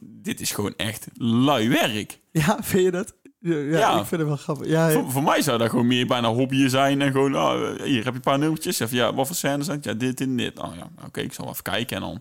[0.00, 2.20] dit is gewoon echt lui werk.
[2.32, 3.14] Ja, vind je dat?
[3.42, 3.90] Ja, ja, Ja.
[4.00, 4.66] ik vind het wel grappig.
[4.66, 4.90] Ja.
[4.90, 8.04] Voor, voor mij zou dat gewoon meer bijna hobby zijn en gewoon, ah, hier heb
[8.04, 8.80] je een paar nummertjes.
[8.80, 9.78] Even, ja, wat voor scènes zijn?
[9.82, 10.54] Ja, dit en dit.
[10.54, 12.20] Nou ja, oké, ik zal even kijken en dan...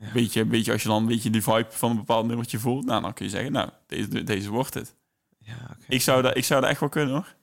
[0.00, 2.84] Een beetje, beetje, als je dan een beetje die vibe van een bepaald nummertje voelt,
[2.84, 4.94] nou, dan kun je zeggen, nou, deze, deze wordt het.
[5.38, 5.76] Ja.
[5.88, 7.34] Ik zou dat, ik zou dat echt wel kunnen, hoor.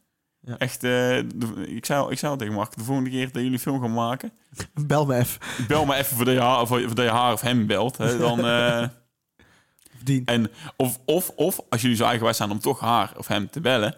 [0.41, 0.57] Ja.
[0.57, 0.89] Echt, eh,
[1.35, 4.31] de- ik, zou, ik zou tegen Mark, de volgende keer dat jullie film gaan maken,
[4.87, 5.39] Bel me even.
[5.67, 7.97] bel me even voor dat je haar, voor, voor dat je haar of hem belt.
[7.97, 8.87] Hè, dan, eh,
[10.25, 13.61] En of, of, of als jullie zo eigenwijs zijn om toch haar of hem te
[13.61, 13.95] bellen,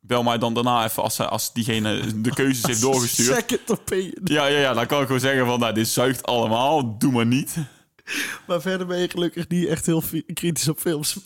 [0.00, 3.36] bel mij dan daarna even als, als diegene de keuzes heeft doorgestuurd.
[3.36, 4.20] Second opinion.
[4.24, 7.26] Ja, ja, ja, dan kan ik gewoon zeggen van, nou, dit zuigt allemaal, doe maar
[7.26, 7.56] niet.
[8.46, 10.02] Maar verder ben je gelukkig niet echt heel
[10.34, 11.18] kritisch op films.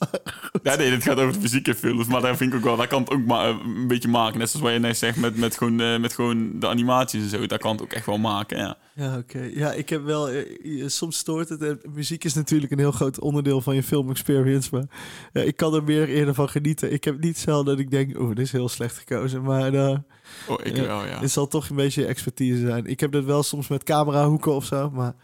[0.62, 2.06] Ja, nee, dit gaat over de fysiek in films.
[2.06, 4.38] Maar daar vind ik ook wel, daar kan het ook maar eh, een beetje maken.
[4.38, 7.28] Net zoals wat je net zegt met, met, gewoon, eh, met gewoon de animaties en
[7.28, 7.46] zo.
[7.46, 8.76] Daar kan het ook echt wel maken, ja.
[8.94, 9.50] Ja, oké.
[9.54, 10.28] Ja, ik heb wel...
[10.30, 10.44] eh,
[10.86, 11.62] soms stoort het.
[11.62, 14.68] En muziek is natuurlijk een heel groot onderdeel van je film experience.
[14.72, 16.92] Maar ik kan er meer eerder van genieten.
[16.92, 18.18] Ik heb niet zelden dat ik denk...
[18.18, 19.42] Oeh, dit is heel slecht gekozen.
[19.42, 20.02] Maar
[20.48, 21.20] Oh, ik wel, ja.
[21.20, 22.86] het zal toch een beetje expertise zijn.
[22.86, 24.90] Ik heb dat wel soms met camerahoeken of zo.
[24.90, 25.14] Maar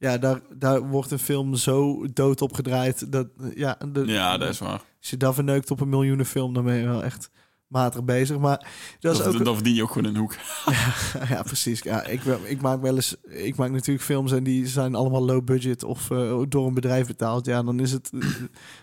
[0.00, 3.12] ja, daar, daar wordt een film zo dood op gedraaid.
[3.12, 4.82] Dat, ja, de, Ja, dat is waar.
[5.00, 6.54] Als je dat verneukt op een miljoenenfilm...
[6.54, 7.30] dan ben je wel echt
[7.66, 8.38] matig bezig.
[8.38, 8.66] Maar
[9.00, 9.44] dat is Dan, ook...
[9.44, 10.34] dan verdien je ook gewoon een hoek.
[11.28, 11.82] Ja, precies.
[11.82, 13.16] Ja, ik, ik maak wel eens.
[13.28, 17.06] Ik maak natuurlijk films en die zijn allemaal low budget of eh, door een bedrijf
[17.06, 17.46] betaald.
[17.46, 18.10] Ja, dan is het.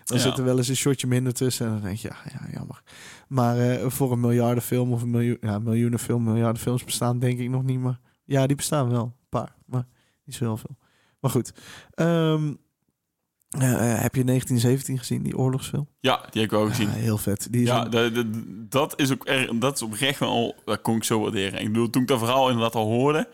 [0.04, 0.18] Dan Ja.
[0.18, 1.66] zit er wel eens een shotje minder tussen.
[1.66, 2.82] En dan denk je, ja, ja jammer.
[3.28, 7.62] Maar eh, voor een miljardenfilm of een miljoen, ja, miljoenenfilm, miljardenfilms bestaan denk ik nog
[7.64, 7.80] niet.
[7.80, 9.02] Maar ja, die bestaan wel.
[9.04, 9.86] Een paar, maar
[10.24, 10.76] niet zo heel veel.
[11.20, 11.52] Maar goed.
[11.94, 12.54] Ehm,
[13.48, 15.88] eh, eh, heb je 1917 gezien, die oorlogsfilm?
[16.00, 16.86] Ja, die heb ik wel gezien.
[16.88, 17.46] Ja, heel vet.
[17.50, 20.82] Die is Ja, een- de, de- dat is ook erg, dat is oprecht wel, dat
[20.82, 21.60] kon ik zo waarderen.
[21.60, 23.28] Ik bedoel, toen ik dat verhaal inderdaad al hoorde,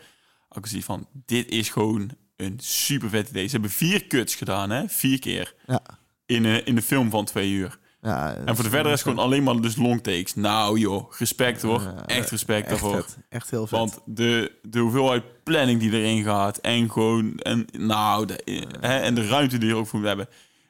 [0.48, 3.46] had ik zoiets van, dit is gewoon een super vet idee.
[3.46, 5.80] Ze hebben vier cuts gedaan, hè, vier keer, ja,
[6.26, 7.78] in een, in een film van twee uur.
[8.04, 10.34] Ja, En voor de verder is gewoon alleen maar dus long takes.
[10.34, 13.02] Nou joh, respect hoor, Ja, echt respect echt daarvoor.
[13.02, 13.16] vet.
[13.28, 13.78] Echt heel vet.
[13.78, 19.14] Want de, de hoeveelheid planning die erin gaat en gewoon, en, nou, de, hè, en
[19.14, 20.28] de ruimte die er ook voor moet hebben,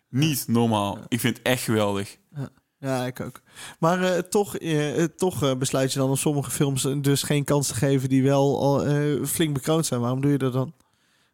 [0.09, 0.99] niet normaal.
[1.09, 2.17] Ik vind het echt geweldig.
[2.79, 3.41] Ja, ik ook.
[3.79, 7.23] Maar eh, toch, eh, eh, toch eh, besluit je dan om sommige films eh, dus
[7.23, 10.01] geen kans te geven die wel al eh, flink bekroond zijn.
[10.01, 10.73] Waarom doe je dat dan?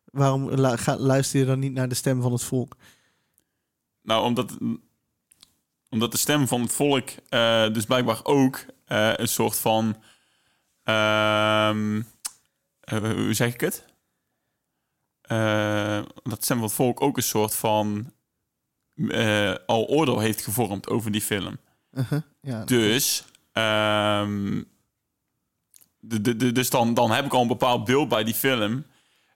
[0.04, 2.76] Waarom lu- luister je dan niet naar de stem van het volk?
[4.02, 4.56] Nou, omdat,
[5.90, 9.96] omdat de stem van het volk eh, dus blijkbaar ook eh, een soort van...
[10.82, 12.02] ehm,
[12.80, 13.84] eh, hoe zeg ik het?
[16.22, 18.12] Dat de stem van het volk ook een soort van...
[19.66, 21.58] al oordeel heeft gevormd over die film.
[21.92, 23.24] Uh-huh, Ja, Dus...
[23.52, 24.62] ehm,
[26.00, 28.84] de, de, de, dus dan, dan heb ik al een bepaald beeld bij die film.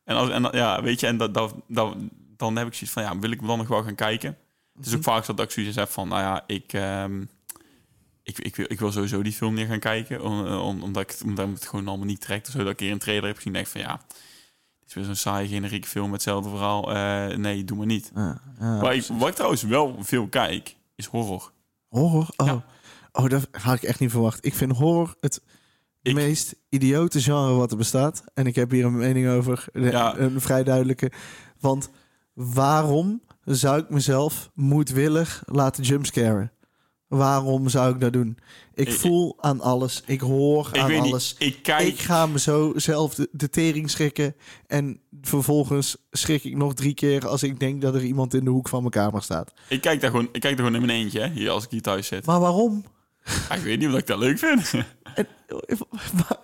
[0.05, 1.97] En, als, en ja, weet je, en dat, dat, dat,
[2.37, 4.39] dan heb ik zoiets van, ja, wil ik hem dan nog wel gaan kijken?
[4.77, 7.25] Het is ook vaak zo dat ik zoiets heb van, nou ja, ik, ehm,
[8.23, 10.23] ik, ik, wil, ik wil sowieso die film niet gaan kijken.
[10.23, 12.47] Om, om, omdat, ik, het- omdat ik het gewoon allemaal niet trekt.
[12.47, 14.01] Of zo, dat ik een trailer heb gezien denk van, ja,
[14.81, 16.93] dit is weer zo'n saaie generieke film met hetzelfde verhaal.
[16.95, 18.11] Eh, nee, doe maar niet.
[18.15, 21.53] Ja, ja, maar ik, wat ik trouwens wel veel kijk, is horror.
[21.89, 22.29] Horror?
[22.37, 22.47] Oh.
[22.47, 22.65] Ja.
[23.13, 24.45] oh, dat had ik echt niet verwacht.
[24.47, 25.43] Ik vind horror het
[26.03, 28.25] Ik- meest idiote genre wat er bestaat.
[28.35, 29.65] En ik heb hier een mening over.
[29.73, 30.17] Ja.
[30.19, 31.13] Een vrij duidelijke.
[31.61, 31.91] Want
[32.33, 36.53] waarom zou ik mezelf moedwillig laten jumpscaren?
[37.09, 38.39] Waarom zou ik dat doen?
[38.75, 40.03] Ik Ik- voel aan alles.
[40.07, 41.37] Ik hoor Ik aan alles.
[41.39, 41.87] niet, ik kijk...
[41.89, 44.35] Ik ga me zo zelf de, de tering schrikken.
[44.67, 48.51] En vervolgens schrik ik nog drie keer als ik denk dat er iemand in de
[48.51, 49.53] hoek van mijn kamer staat.
[49.69, 51.71] Ik kijk daar gewoon, ik kijk daar gewoon in mijn eentje, hè, hier als ik
[51.71, 52.27] hier thuis zit.
[52.27, 52.85] Maar waarom?
[53.49, 54.73] Ja, ik weet niet of ik dat leuk vind.
[55.15, 55.27] En,
[56.15, 56.39] maar,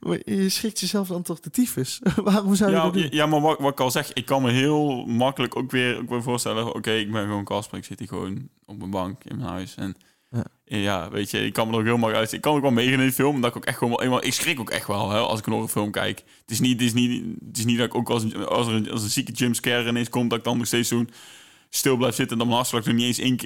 [0.00, 2.00] maar je schrikt jezelf dan toch de tyfus?
[2.24, 3.06] Waarom zou je ja, dat doen?
[3.10, 6.08] ja, maar wat, wat ik al zeg, ik kan me heel makkelijk ook weer, ook
[6.08, 6.74] weer voorstellen...
[6.74, 9.74] Oké, ik ben gewoon Casper, ik zit hier gewoon op mijn bank in mijn huis.
[9.74, 9.96] En
[10.30, 10.44] Ja.
[10.64, 12.32] ja, weet je, ik kan me er ook heel makkelijk uit.
[12.32, 14.00] Ik kan ook wel meegaan in film, omdat ik ook echt gewoon...
[14.00, 16.18] eenmaal- Ik schrik ook echt wel hè, als ik een horrorfilm kijk.
[16.40, 18.66] Het is niet, het is niet, het is niet dat ik ook als, een- als
[18.66, 20.30] er een, als een zieke jumpscare ineens komt...
[20.30, 21.10] dat ik dan nog steeds zo'n
[21.76, 22.38] stil blijf zitten...
[22.38, 23.38] en dan hartslag nog niet eens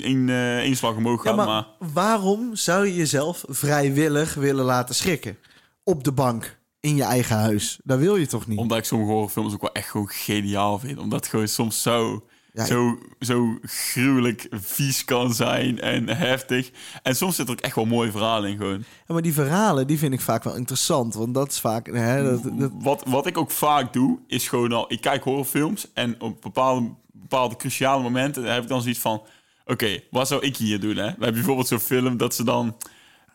[0.00, 1.36] één, eh, slag omhoog Ja, gaat.
[1.36, 5.38] maar, maar waarom zou je jezelf vrijwillig willen laten schrikken?
[5.84, 7.78] Op de bank, in je eigen huis.
[7.84, 8.58] Dat wil je toch niet?
[8.58, 10.98] Omdat ik sommige horrorfilms ook wel echt gewoon geniaal vind.
[10.98, 12.24] Omdat het gewoon soms zo,
[12.58, 16.70] Ja, zo, zo gruwelijk vies kan zijn en heftig.
[17.02, 18.78] En soms zit er ook echt wel mooie verhalen in gewoon.
[18.78, 21.14] Ja, maar die verhalen, die vind ik vaak wel interessant.
[21.14, 21.86] Want dat is vaak...
[21.86, 24.92] Hè, dat, dat, Wat, wat ik ook vaak doe, is gewoon al...
[24.92, 28.44] Ik kijk horrorfilms en op bepaalde, bepaalde cruciale momenten...
[28.44, 29.22] heb ik dan zoiets van...
[29.66, 31.06] Oké, wat zou ik hier doen, hè?
[31.06, 32.76] We hebben bijvoorbeeld zo'n film dat ze dan...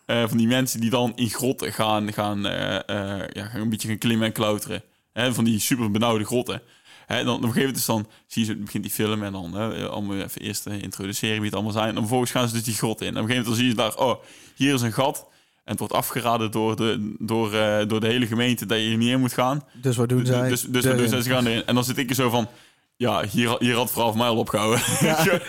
[0.06, 3.68] eh, van die mensen die dan in grotten gaan, gaan, eh, eh, ja, gaan een
[3.68, 4.82] beetje gaan klimmen en klauteren.
[5.12, 6.62] Hè, van die super benauwde grotten.
[7.06, 9.54] Hè, dan, op een gegeven moment is dan, zie je, begint die film en dan
[9.54, 11.88] hè, allemaal even eerst eh, introduceren wie het allemaal zijn.
[11.88, 13.06] En dan vervolgens gaan ze dus die grot in.
[13.06, 15.26] En op een gegeven moment dan zie je daar, oh, hier is een gat.
[15.64, 18.96] En het wordt afgeraden door de, door, eh, door de hele gemeente dat je hier
[18.96, 19.64] niet in moet gaan.
[19.72, 20.48] dus wat doen Dus, zij?
[20.48, 21.10] dus, dus, Erin.
[21.10, 21.66] dus, ze gaan erin.
[21.66, 22.48] En dan zit ik er zo van,
[22.96, 24.80] ja, hier, hier had vooral voor mij al opgehouden.
[25.00, 25.40] maar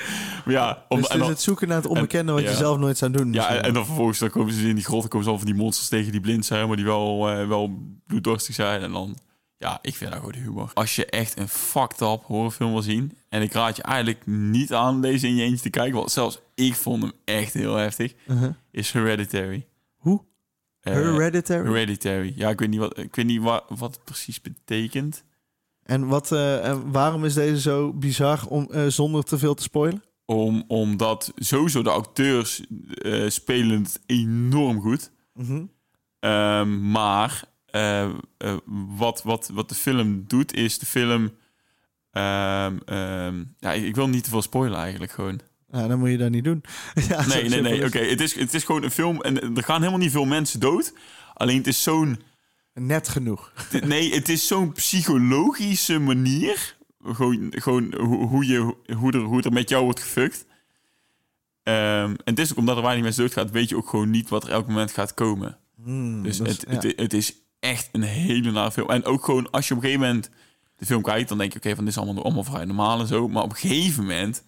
[0.53, 2.49] ja, om, Dus het is dan, het zoeken naar het onbekende wat ja.
[2.49, 3.33] je zelf nooit zou doen.
[3.33, 5.55] ja, en dan vervolgens dan komen ze in die grot, komen ze al van die
[5.55, 8.81] monsters tegen die blind zijn, maar die wel, eh, wel bloeddorstig zijn.
[8.81, 9.17] En dan,
[9.57, 10.71] ja, ik vind dat de humor.
[10.73, 14.73] Als je echt een fucked up horrorfilm wil zien, en ik raad je eigenlijk niet
[14.73, 18.13] aan deze in je eentje te kijken, want zelfs ik vond hem echt heel heftig,
[18.27, 18.53] Uh-huh.
[18.71, 19.67] is Hereditary.
[19.95, 20.23] Hoe?
[20.79, 21.67] Eh, Hereditary?
[21.67, 22.33] Hereditary.
[22.35, 25.23] Ja, ik weet niet wat, ik weet niet wat, wat het precies betekent.
[25.83, 29.63] En wat, eh, en waarom is deze zo bizar om, eh, zonder te veel te
[29.63, 30.03] spoilen?
[30.25, 32.63] Om, omdat sowieso de acteurs
[33.27, 35.11] spelen het enorm goed.
[35.33, 35.63] Mhm.
[36.19, 37.43] Ehm, maar
[37.75, 38.03] eh,
[38.37, 38.57] eh,
[38.97, 41.31] wat, wat, wat de film doet, is de film...
[42.11, 45.39] ehm, ehm, ja, ik, ik wil niet te veel spoilen eigenlijk gewoon.
[45.71, 46.63] Ja, dan moet je dat niet doen.
[47.09, 47.85] ja, Nee, nee, nee.
[47.85, 50.59] Oké, het, is, het is gewoon een film en er gaan helemaal niet veel mensen
[50.59, 50.93] dood.
[51.33, 52.21] Alleen het is zo'n...
[52.73, 53.51] Net genoeg.
[53.83, 56.75] Nee, het is zo'n psychologische manier.
[57.03, 60.45] Gewoon, gewoon hoe, je, hoe, er, hoe er met jou wordt gefukt.
[61.63, 64.29] Ehm, en het is ook omdat er weinig mensen doodgaat, weet je ook gewoon niet
[64.29, 65.57] wat er elk moment gaat komen.
[65.83, 66.43] Hmm, Dus ja.
[66.45, 68.89] het, het is echt een hele nare film.
[68.89, 70.29] En ook gewoon als je op een gegeven moment
[70.77, 73.07] de film kijkt, dan denk je, oké, van dit is allemaal, allemaal vrij normaal en
[73.07, 73.27] zo.
[73.27, 74.43] Maar op een gegeven moment,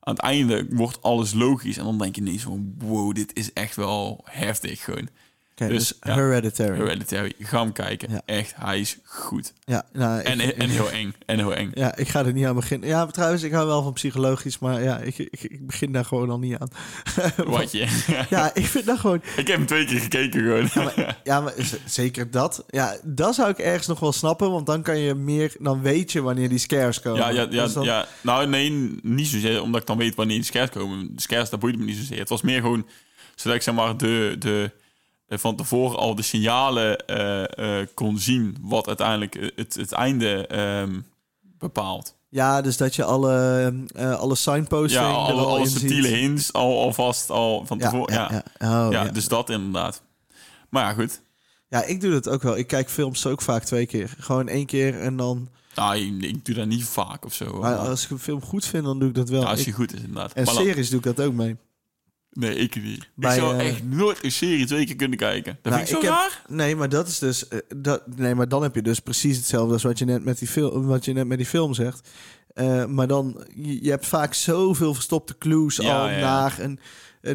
[0.00, 1.76] aan het einde, wordt alles logisch.
[1.76, 5.08] En dan denk je ineens van, wow, dit is echt wel heftig gewoon.
[5.68, 6.14] Dus, dus, ja.
[6.14, 6.76] Hereditary.
[6.76, 8.10] Hereditary, ga hem kijken.
[8.10, 8.22] Ja.
[8.24, 9.52] Echt, hij is goed.
[9.64, 11.14] Ja, nou, ik- En, en heel eng.
[11.26, 11.70] En heel eng.
[11.74, 12.88] ja, ik ga er niet aan beginnen.
[12.88, 16.30] Ja, trouwens, ik hou wel van psychologisch, maar ja, ik, ik, ik begin daar gewoon
[16.30, 16.68] al niet aan.
[17.46, 18.24] Wat je.
[18.30, 19.22] Ja, ik vind dat gewoon...
[19.36, 20.68] ik heb hem twee keer gekeken gewoon.
[20.74, 22.64] Ja, maar, ja, maar z- zeker dat.
[22.68, 25.54] Ja, dat zou ik ergens nog wel snappen, want dan kan je meer...
[25.58, 27.20] Dan weet je wanneer die scares komen.
[27.20, 28.06] Ja, ja, ja, dan- ja.
[28.20, 31.14] Nou, nee, niet zozeer omdat ik dan weet wanneer die scares komen.
[31.14, 32.18] De scares, dat boeit me niet zozeer.
[32.18, 32.86] Het was meer gewoon
[33.34, 34.70] zodat ik zeg maar de, de,
[35.38, 40.46] van tevoren al de signalen eh, eh, kon zien wat uiteindelijk eh, het, het einde
[40.46, 41.00] ehm,
[41.58, 42.14] bepaalt.
[42.28, 44.36] Ja, dus dat je alle, eh, alle
[44.92, 46.16] Ja, er alle, al alle in subtiele ziet.
[46.16, 48.14] hints al, alvast al van tevoren.
[48.14, 48.86] Ja, ja, ja, ja.
[48.86, 49.04] Oh, ja.
[49.04, 50.02] dus dat inderdaad.
[50.68, 51.20] Maar ja, goed.
[51.68, 52.56] ja, ik doe dat ook wel.
[52.56, 54.14] Ik kijk films ook vaak twee keer.
[54.18, 55.48] Gewoon één keer en dan...
[55.74, 57.58] Nou, ik, ik doe dat niet vaak of zo.
[57.60, 59.40] Maar als ik een film goed vind, dan doe ik dat wel.
[59.40, 60.32] Ja, als Ik- je goed is, inderdaad.
[60.32, 61.56] en series doe ik dat ook mee.
[62.32, 63.08] Nee, ik niet.
[63.14, 65.58] Bij, ik zou eh, echt nooit een serie twee keer kunnen kijken.
[65.62, 66.42] Dat Nou, vind ik zo ik heb- raar.
[66.56, 67.48] Nee, maar dat is dus.
[67.48, 70.38] eh, dat, nee, maar dan heb je dus precies hetzelfde als wat je net met
[70.38, 72.08] die film, wat je net met die film zegt.
[72.54, 76.18] Eh, maar dan, je, je hebt vaak zoveel verstopte clues Ja, al ja.
[76.20, 76.78] naar een,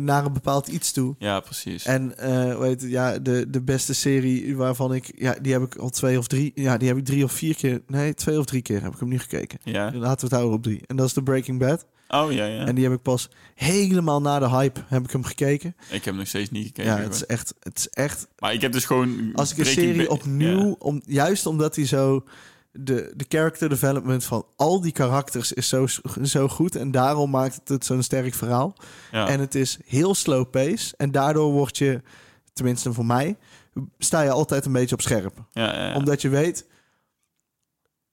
[0.06, 1.16] naar een bepaald iets toe.
[1.20, 1.86] Ja, precies.
[1.86, 2.14] En
[2.60, 6.18] weet je, ja, de, de beste serie waarvan ik, ja, die heb ik al twee
[6.18, 8.82] of drie, ja, die heb ik drie of vier keer, nee, twee of drie keer
[8.84, 9.60] heb ik hem nu gekeken.
[9.64, 9.84] Ja.
[9.94, 10.82] Laten we het houden op drie.
[10.88, 11.86] En dat is de Breaking Bad.
[12.08, 12.66] Oh ja, ja.
[12.66, 15.76] En die heb ik pas helemaal na de hype heb ik hem gekeken.
[15.80, 16.92] Ik heb hem nog steeds niet gekeken.
[16.92, 19.30] ja, het is echt, het is echt Maar ik heb dus gewoon...
[19.34, 20.76] als ik een serie opnieuw, Ja.
[20.80, 22.24] om, juist omdat hij zo
[22.72, 25.88] de, de character development van al die karakters is zo,
[26.24, 28.76] zo goed en daarom maakt het het zo'n sterk verhaal.
[29.12, 29.28] Ja.
[29.28, 32.02] En het is heel slow pace en daardoor word je,
[32.54, 33.38] tenminste voor mij,
[34.00, 35.96] sta je altijd een beetje op scherp, ja, ja, ja.
[35.96, 36.66] omdat je weet,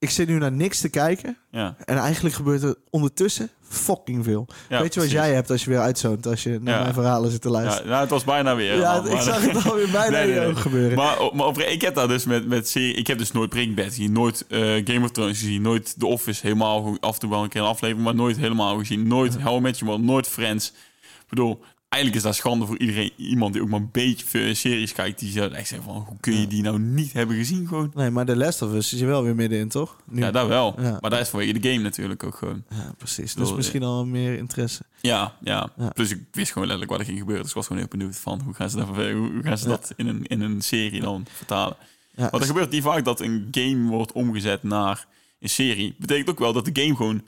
[0.05, 1.75] ik zit nu naar niks te kijken ja.
[1.85, 4.47] en eigenlijk gebeurt er ondertussen fucking veel.
[4.69, 6.83] Ja, weet je wat jij hebt als je weer uitzoont, als je naar Ja.
[6.83, 7.89] mijn verhalen zit te Ja, luisteren?
[7.89, 8.77] nou, het was bijna weer.
[8.79, 10.55] Ja, man, ik maar- zag het alweer bijna Nee, nee, nee.
[10.55, 10.97] gebeuren.
[10.97, 12.95] Maar, maar op- ik heb dat dus met, met serie...
[12.95, 14.13] Ik heb dus nooit Breaking Bad gezien.
[14.13, 15.63] Nooit eh, Game of Thrones gezien.
[15.63, 16.97] Nooit The Office helemaal...
[17.01, 19.09] Af en toe wel een keer een aflevering, maar nooit helemaal gezien.
[19.09, 20.07] Nooit How I Met Your Mother.
[20.13, 20.69] Nooit Friends.
[21.03, 21.61] Ik bedoel...
[21.95, 23.13] Eigenlijk is dat schande voor iedereen.
[23.17, 25.19] Iemand die ook maar een beetje series kijkt.
[25.19, 26.05] Die zou echt zeggen van...
[26.09, 27.91] Hoe kun je die nou niet hebben gezien gewoon?
[27.95, 29.97] Nee, maar The Last of Us is je wel weer middenin, toch?
[30.05, 30.21] Nu.
[30.21, 30.75] Ja, dat wel.
[30.81, 30.99] Ja.
[31.01, 32.65] Maar dat is vanwege de game natuurlijk ook gewoon.
[32.69, 33.35] Ja, precies.
[33.35, 34.83] Dus misschien al meer interesse.
[35.01, 35.89] Ja, ja, Ja.
[35.89, 37.43] Plus ik wist gewoon letterlijk wat er ging gebeuren.
[37.43, 39.65] Dus ik was gewoon heel benieuwd van hoe gaan ze dat, hoe hoe gaan ze
[39.69, 39.71] Ja.
[39.71, 41.77] dat in, een, in een serie dan vertalen.
[42.17, 45.07] Ja, Want er gebeurt niet vaak dat een game wordt omgezet naar
[45.41, 45.95] een serie.
[45.99, 47.23] Betekent ook wel dat de game gewoon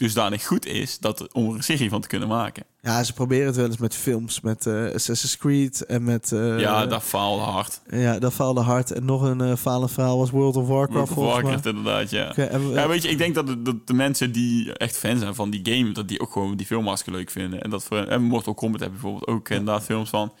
[0.00, 2.64] dusdanig goed is dat om er een serie van te kunnen maken.
[2.80, 4.40] ja, ze proberen het wel eens met films.
[4.40, 6.32] Met eh, Assassin's Creed en met...
[6.32, 7.80] eh, ja, dat faalde hard.
[7.90, 8.90] Ja, dat faalde hard.
[8.92, 11.34] En nog een falend verhaal was World of Warcraft, World of.
[11.42, 12.34] Warcraft inderdaad, ja.
[12.36, 15.34] En Ja, weet je, ik denk dat de, dat de mensen die echt fan zijn
[15.34, 17.62] van die game, dat die ook gewoon die film hartstikke leuk vinden.
[17.62, 20.32] En dat voor en Mortal Kombat hebben bijvoorbeeld ook inderdaad films van.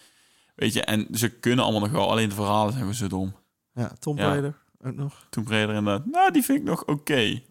[0.54, 3.34] Weet je, en ze kunnen allemaal nog wel, alleen de verhalen zijn gewoon zo dom.
[3.74, 4.26] ja, Tomb Ja.
[4.26, 4.54] Raider
[4.84, 5.26] ook nog.
[5.30, 7.42] Toen Raider inderdaad, nou, die vind ik nog oké.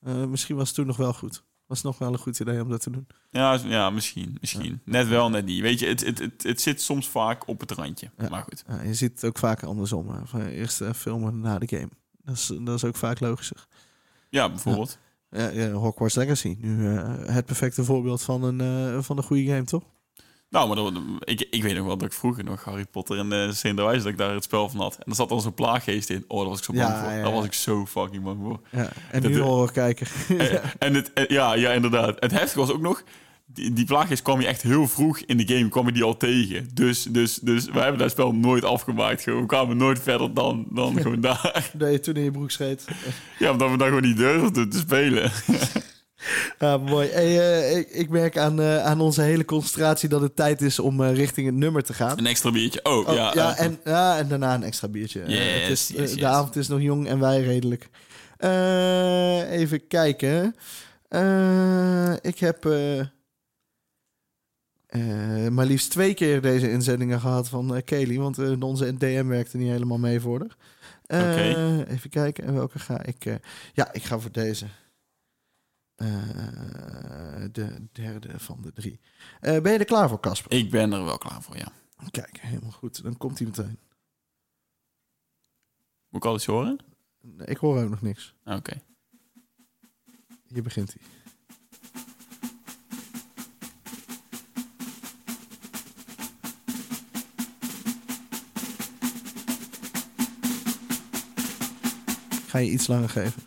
[0.00, 1.44] Eh, misschien was het toen nog wel goed.
[1.66, 3.06] Was nog wel een goed idee om dat te doen.
[3.30, 4.80] Ja, ja, misschien, misschien.
[4.84, 5.60] Net wel, net niet.
[5.60, 8.10] Weet je, het, het, het, het zit soms vaak op het randje.
[8.18, 8.28] Ja.
[8.28, 8.64] Maar goed.
[8.68, 10.08] Ja, je ziet het ook vaak andersom.
[10.08, 10.26] hè.
[10.26, 11.88] Van eerst eh, filmen na de game.
[12.24, 13.66] Dat is, dat is ook vaak logischer.
[14.28, 14.98] Ja, bijvoorbeeld.
[15.30, 16.56] Ja, ja, Hogwarts Legacy.
[16.60, 19.84] Nu eh, het perfecte voorbeeld van een, van een goede game, toch?
[20.50, 20.92] Nou, maar dat,
[21.24, 24.12] ik, ik weet nog wel dat ik vroeger nog Harry Potter en de Sinterwijs dat
[24.12, 24.94] ik daar het spel van had.
[24.96, 26.24] En er zat dan zo'n plaaggeest in.
[26.28, 27.10] Oh, daar was ik zo bang Ja, voor.
[27.10, 27.34] ja, Daar ja.
[27.34, 28.60] was ik zo fucking bang voor.
[28.70, 28.88] Ja.
[29.10, 30.06] En Dat nu de- horror kijken.
[30.38, 32.16] En, en het, en- ja, ja, inderdaad.
[32.20, 33.02] Het heftige was ook nog,
[33.46, 36.16] die, die plaaggeest kwam je echt heel vroeg in de game, kwam je die al
[36.16, 36.68] tegen.
[36.74, 39.22] Dus, dus, dus wij hebben dat spel nooit afgemaakt.
[39.22, 39.40] Gewoon.
[39.40, 41.70] We kwamen nooit verder dan, dan gewoon daar.
[41.74, 42.84] dat je toen in je broek scheet.
[43.38, 45.30] Ja, omdat we dan gewoon niet durfden te spelen.
[46.58, 47.08] Ja, mooi.
[47.08, 50.78] Hey, eh, ik, ik merk aan, eh, aan onze hele concentratie dat het tijd is
[50.78, 52.18] om eh, richting het nummer te gaan.
[52.18, 52.80] Een extra biertje.
[52.82, 53.32] Oh, Oh, ja.
[53.34, 55.22] ja, en, ja, en daarna een extra biertje.
[55.26, 57.88] Yes, het is, yes, de avond is nog jong en wij redelijk.
[59.50, 60.56] Even kijken.
[62.20, 62.64] Ik heb
[65.50, 68.18] maar liefst twee keer deze inzendingen gehad van Kelly.
[68.18, 70.46] Want onze DM werkte niet helemaal mee voor
[71.08, 71.86] haar.
[71.88, 72.44] Even kijken.
[72.44, 73.24] En welke ga ik...
[73.72, 74.66] ja, ik ga voor deze.
[76.00, 79.00] Eh, de derde van de drie.
[79.40, 80.52] Eh, ben je er klaar voor, Casper?
[80.52, 81.72] Ik ben er wel klaar voor, ja.
[82.10, 83.02] Kijk, helemaal goed.
[83.02, 83.78] Dan komt hij meteen.
[86.08, 86.78] Moet ik al iets horen?
[87.20, 88.34] Nee, Ik hoor ook nog niks.
[88.44, 88.82] Oké.
[90.46, 91.02] Hier begint hij.
[102.46, 103.42] Ga je iets langer geven?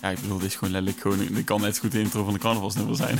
[0.00, 1.34] Ja, ik bedoel, dit is gewoon letterlijk gewoon...
[1.34, 3.18] Dit kan net zo goed de intro van de carnavalsnummer zijn.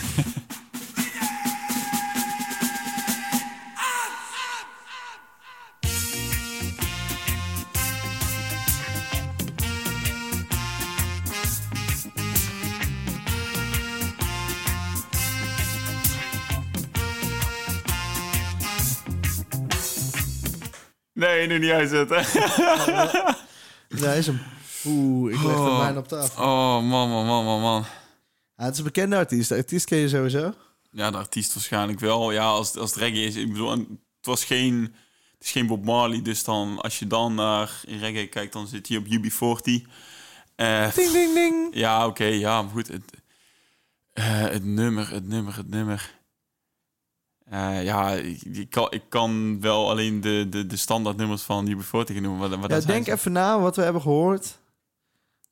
[21.13, 22.25] Nee, nu niet uitzetten.
[23.89, 24.41] Daar is hem.
[24.87, 25.79] Oeh, ik leg Oh.
[25.79, 26.43] bijna op tafel.
[26.45, 27.85] Oh, man, man, man, man,
[28.57, 29.49] het is een bekende artiest.
[29.49, 30.53] De artiest ken je sowieso.
[30.91, 32.31] Ja, de artiest waarschijnlijk wel.
[32.33, 33.35] Ja, als, als het reggae is.
[33.37, 33.79] Ik bedoel, en
[34.17, 34.95] het was geen...
[35.39, 36.81] Het is geen Bob Marley, dus dan...
[36.81, 39.89] Als je dan naar reggae kijkt, dan zit hij op UB40.
[40.57, 41.69] Eh, Ding, ding, ding.
[41.73, 42.89] ja, oké, ja, maar goed.
[42.89, 43.03] Het,
[44.13, 46.19] eh, het nummer, het nummer, het nummer.
[47.45, 52.15] Eh, ja, ik, ik kan, ik kan wel alleen de, de, de standaardnummers van UB40
[52.21, 52.39] noemen.
[52.39, 54.59] Wat, wat Ja, denk even na wat we hebben gehoord.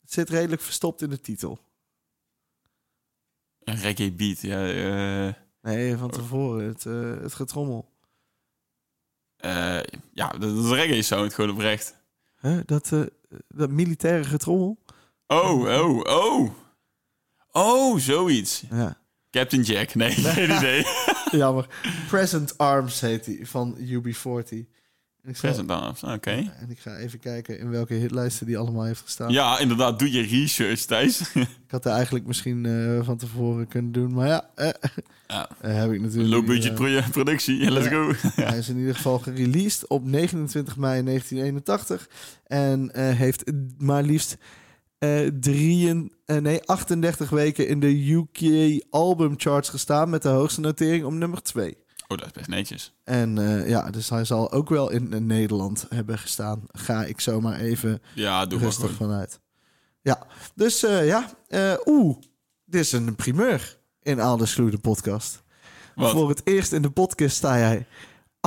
[0.08, 1.58] Het zit redelijk verstopt in de titel.
[3.64, 4.68] Een reggae beat, ja.
[4.68, 6.66] eh, Nee, van tevoren.
[6.66, 7.92] Het, eh, het getrommel.
[9.36, 9.80] eh,
[10.12, 11.94] ja, dat is reggae sound gewoon oprecht.
[12.40, 12.58] Huh?
[12.64, 12.92] Dat,
[13.48, 14.78] dat militaire getrommel?
[15.26, 16.50] Oh, oh, oh.
[17.52, 18.64] Oh, zoiets.
[18.70, 19.00] Ja.
[19.30, 19.94] Captain Jack.
[19.94, 20.84] Nee, geen idee.
[21.40, 21.68] Jammer.
[22.08, 24.77] Present Arms heet die van UB40.
[25.28, 26.30] En ik, zal- Present oké.
[26.30, 29.32] en ik ga even kijken in welke hitlijsten die allemaal heeft gestaan.
[29.32, 29.98] Ja, inderdaad.
[29.98, 31.20] Doe je research, Thijs.
[31.34, 34.12] Ik had er eigenlijk misschien eh, van tevoren kunnen doen.
[34.12, 34.68] Maar ja, eh,
[35.26, 35.48] ja.
[35.60, 37.00] eh, heb ik natuurlijk Low budget gedaan.
[37.02, 37.70] pro- productie.
[37.70, 38.12] Let's go.
[38.42, 42.08] Hij is in ieder geval gereleased op 29 mei 1981.
[42.46, 43.44] En heeft
[43.78, 44.36] maar liefst
[45.40, 50.10] drieën- nee, 38 weken in de UK album charts gestaan.
[50.10, 51.76] Met de hoogste notering om nummer 2.
[52.08, 52.92] Oh, dat is best netjes.
[53.04, 56.62] En eh, ja, dus hij zal ook wel in, Nederland hebben gestaan.
[56.72, 59.40] Ga ik zomaar even Ja, doe rustig vanuit.
[60.02, 61.30] Ja, dus eh, ja.
[61.48, 62.16] eh, Oeh,
[62.64, 65.42] dit is een primeur in Alders Gloe, de podcast.
[65.94, 66.10] Wat?
[66.10, 67.86] Voor het eerst in de podcast sta jij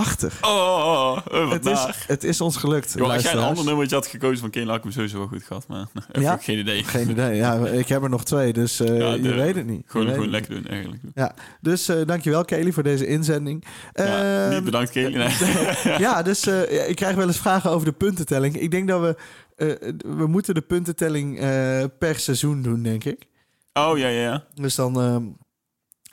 [0.02, 0.34] achter.
[0.41, 3.39] Oh, oh, oh, oh, wat Het is, het is ons gelukt, Joh, als jij een
[3.39, 5.68] ander nummertje had gekozen van Kane, had ik hem sowieso wel goed gehad.
[5.68, 6.38] Maar even Ja?
[6.38, 6.84] geen idee.
[6.84, 7.36] Geen idee.
[7.36, 9.84] Ja, ik heb er nog twee, dus eh, Ja, je weet het niet.
[9.86, 11.02] Gewoon, weet gewoon het lekker doen, eigenlijk.
[11.16, 13.66] Ja, dus eh, dankjewel Kelly voor deze inzending.
[13.93, 15.10] Ja, Ehm, niet bedankt, Kane.
[15.10, 15.97] Nee.
[16.06, 18.58] ja, dus eh, ik krijg wel eens vragen over de puntentelling.
[18.60, 19.16] Ik denk dat we...
[19.56, 19.68] eh,
[20.18, 23.28] we moeten de puntentelling eh, per seizoen doen, denk ik.
[23.74, 24.43] Oh, ja, ja, ja.
[24.56, 25.24] Dus dan ehm,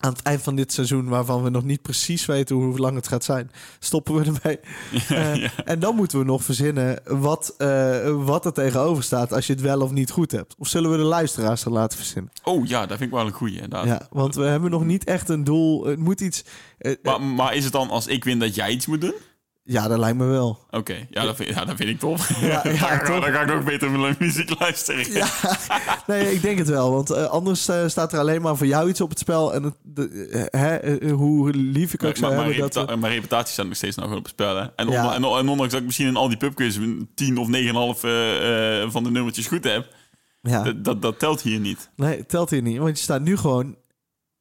[0.00, 3.08] aan het eind van dit seizoen, waarvan we nog niet precies weten hoe lang het
[3.08, 4.58] gaat zijn, stoppen we ermee.
[5.08, 5.50] Eh, ja.
[5.64, 9.62] En dan moeten we nog verzinnen wat, eh, wat er tegenover staat als je het
[9.62, 10.54] wel of niet goed hebt.
[10.58, 12.32] Of zullen we de luisteraars er laten verzinnen?
[12.44, 13.84] Oh, ja, dat vind ik wel een goeie, inderdaad.
[13.86, 15.84] Ja, want we hebben nog niet echt een doel.
[15.86, 16.44] Het moet iets.
[16.78, 19.14] eh, Maar, maar is het dan als ik win dat jij iets moet doen?
[19.70, 20.58] Ja, dat lijkt me wel.
[20.70, 22.40] Oké, ja, dat vind, ja, dat vind ik tof.
[22.40, 23.24] Ja, ja, dan, ga- toch?
[23.24, 25.12] dan ga ik ook beter naar muziek luisteren.
[25.12, 25.28] Ja,
[26.06, 26.92] nee, ik denk het wel.
[26.92, 29.54] Want eh, anders eh, staat er alleen maar voor jou iets op het spel.
[29.54, 32.70] En het, de, eh, hè, hoe lief ik ook Maar, zou maar, mijn, hebben.
[32.74, 34.56] Dat we- mijn reputatie staat nog steeds nog op het spel.
[34.56, 34.66] Hè?
[34.76, 35.14] En, Ja.
[35.14, 38.82] en, en ondanks dat ik misschien in al die pubquiz een 10 of 9,5 eh,
[38.82, 39.86] eh, van de nummertjes goed heb,
[40.42, 41.90] ja, dat, dat, telt hier niet.
[41.96, 42.78] nee, telt hier niet.
[42.78, 43.76] Want je staat nu gewoon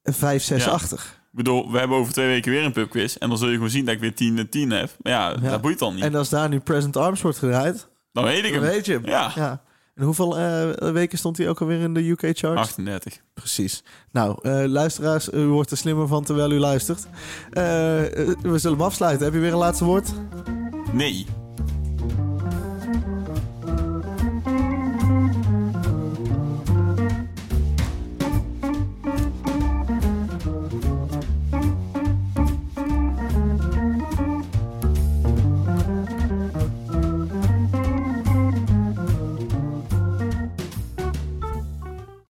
[0.04, 0.72] 5, 6 Ja.
[0.72, 1.20] achter.
[1.38, 3.16] Ik bedoel, we hebben over twee weken weer een pubquiz.
[3.16, 4.90] En dan zul je gewoon zien dat ik weer 10 en 10 heb.
[5.02, 5.50] Maar ja, Ja.
[5.50, 6.04] dat boeit dan niet.
[6.04, 8.72] En als daar nu Present Arms wordt gedraaid, dan weet ik dan hem.
[8.72, 9.06] weet je hem.
[9.06, 9.32] Ja.
[9.36, 9.62] ja.
[9.96, 12.62] En hoeveel eh, weken stond hij ook alweer in de UK charts?
[12.62, 13.18] 38.
[13.34, 13.84] Precies.
[14.12, 17.08] Nou, eh, luisteraars, u wordt er slimmer van terwijl u luistert.
[17.50, 17.64] Eh,
[18.42, 19.26] we zullen hem afsluiten.
[19.26, 20.10] Heb je weer een laatste woord?
[20.94, 21.26] Nee.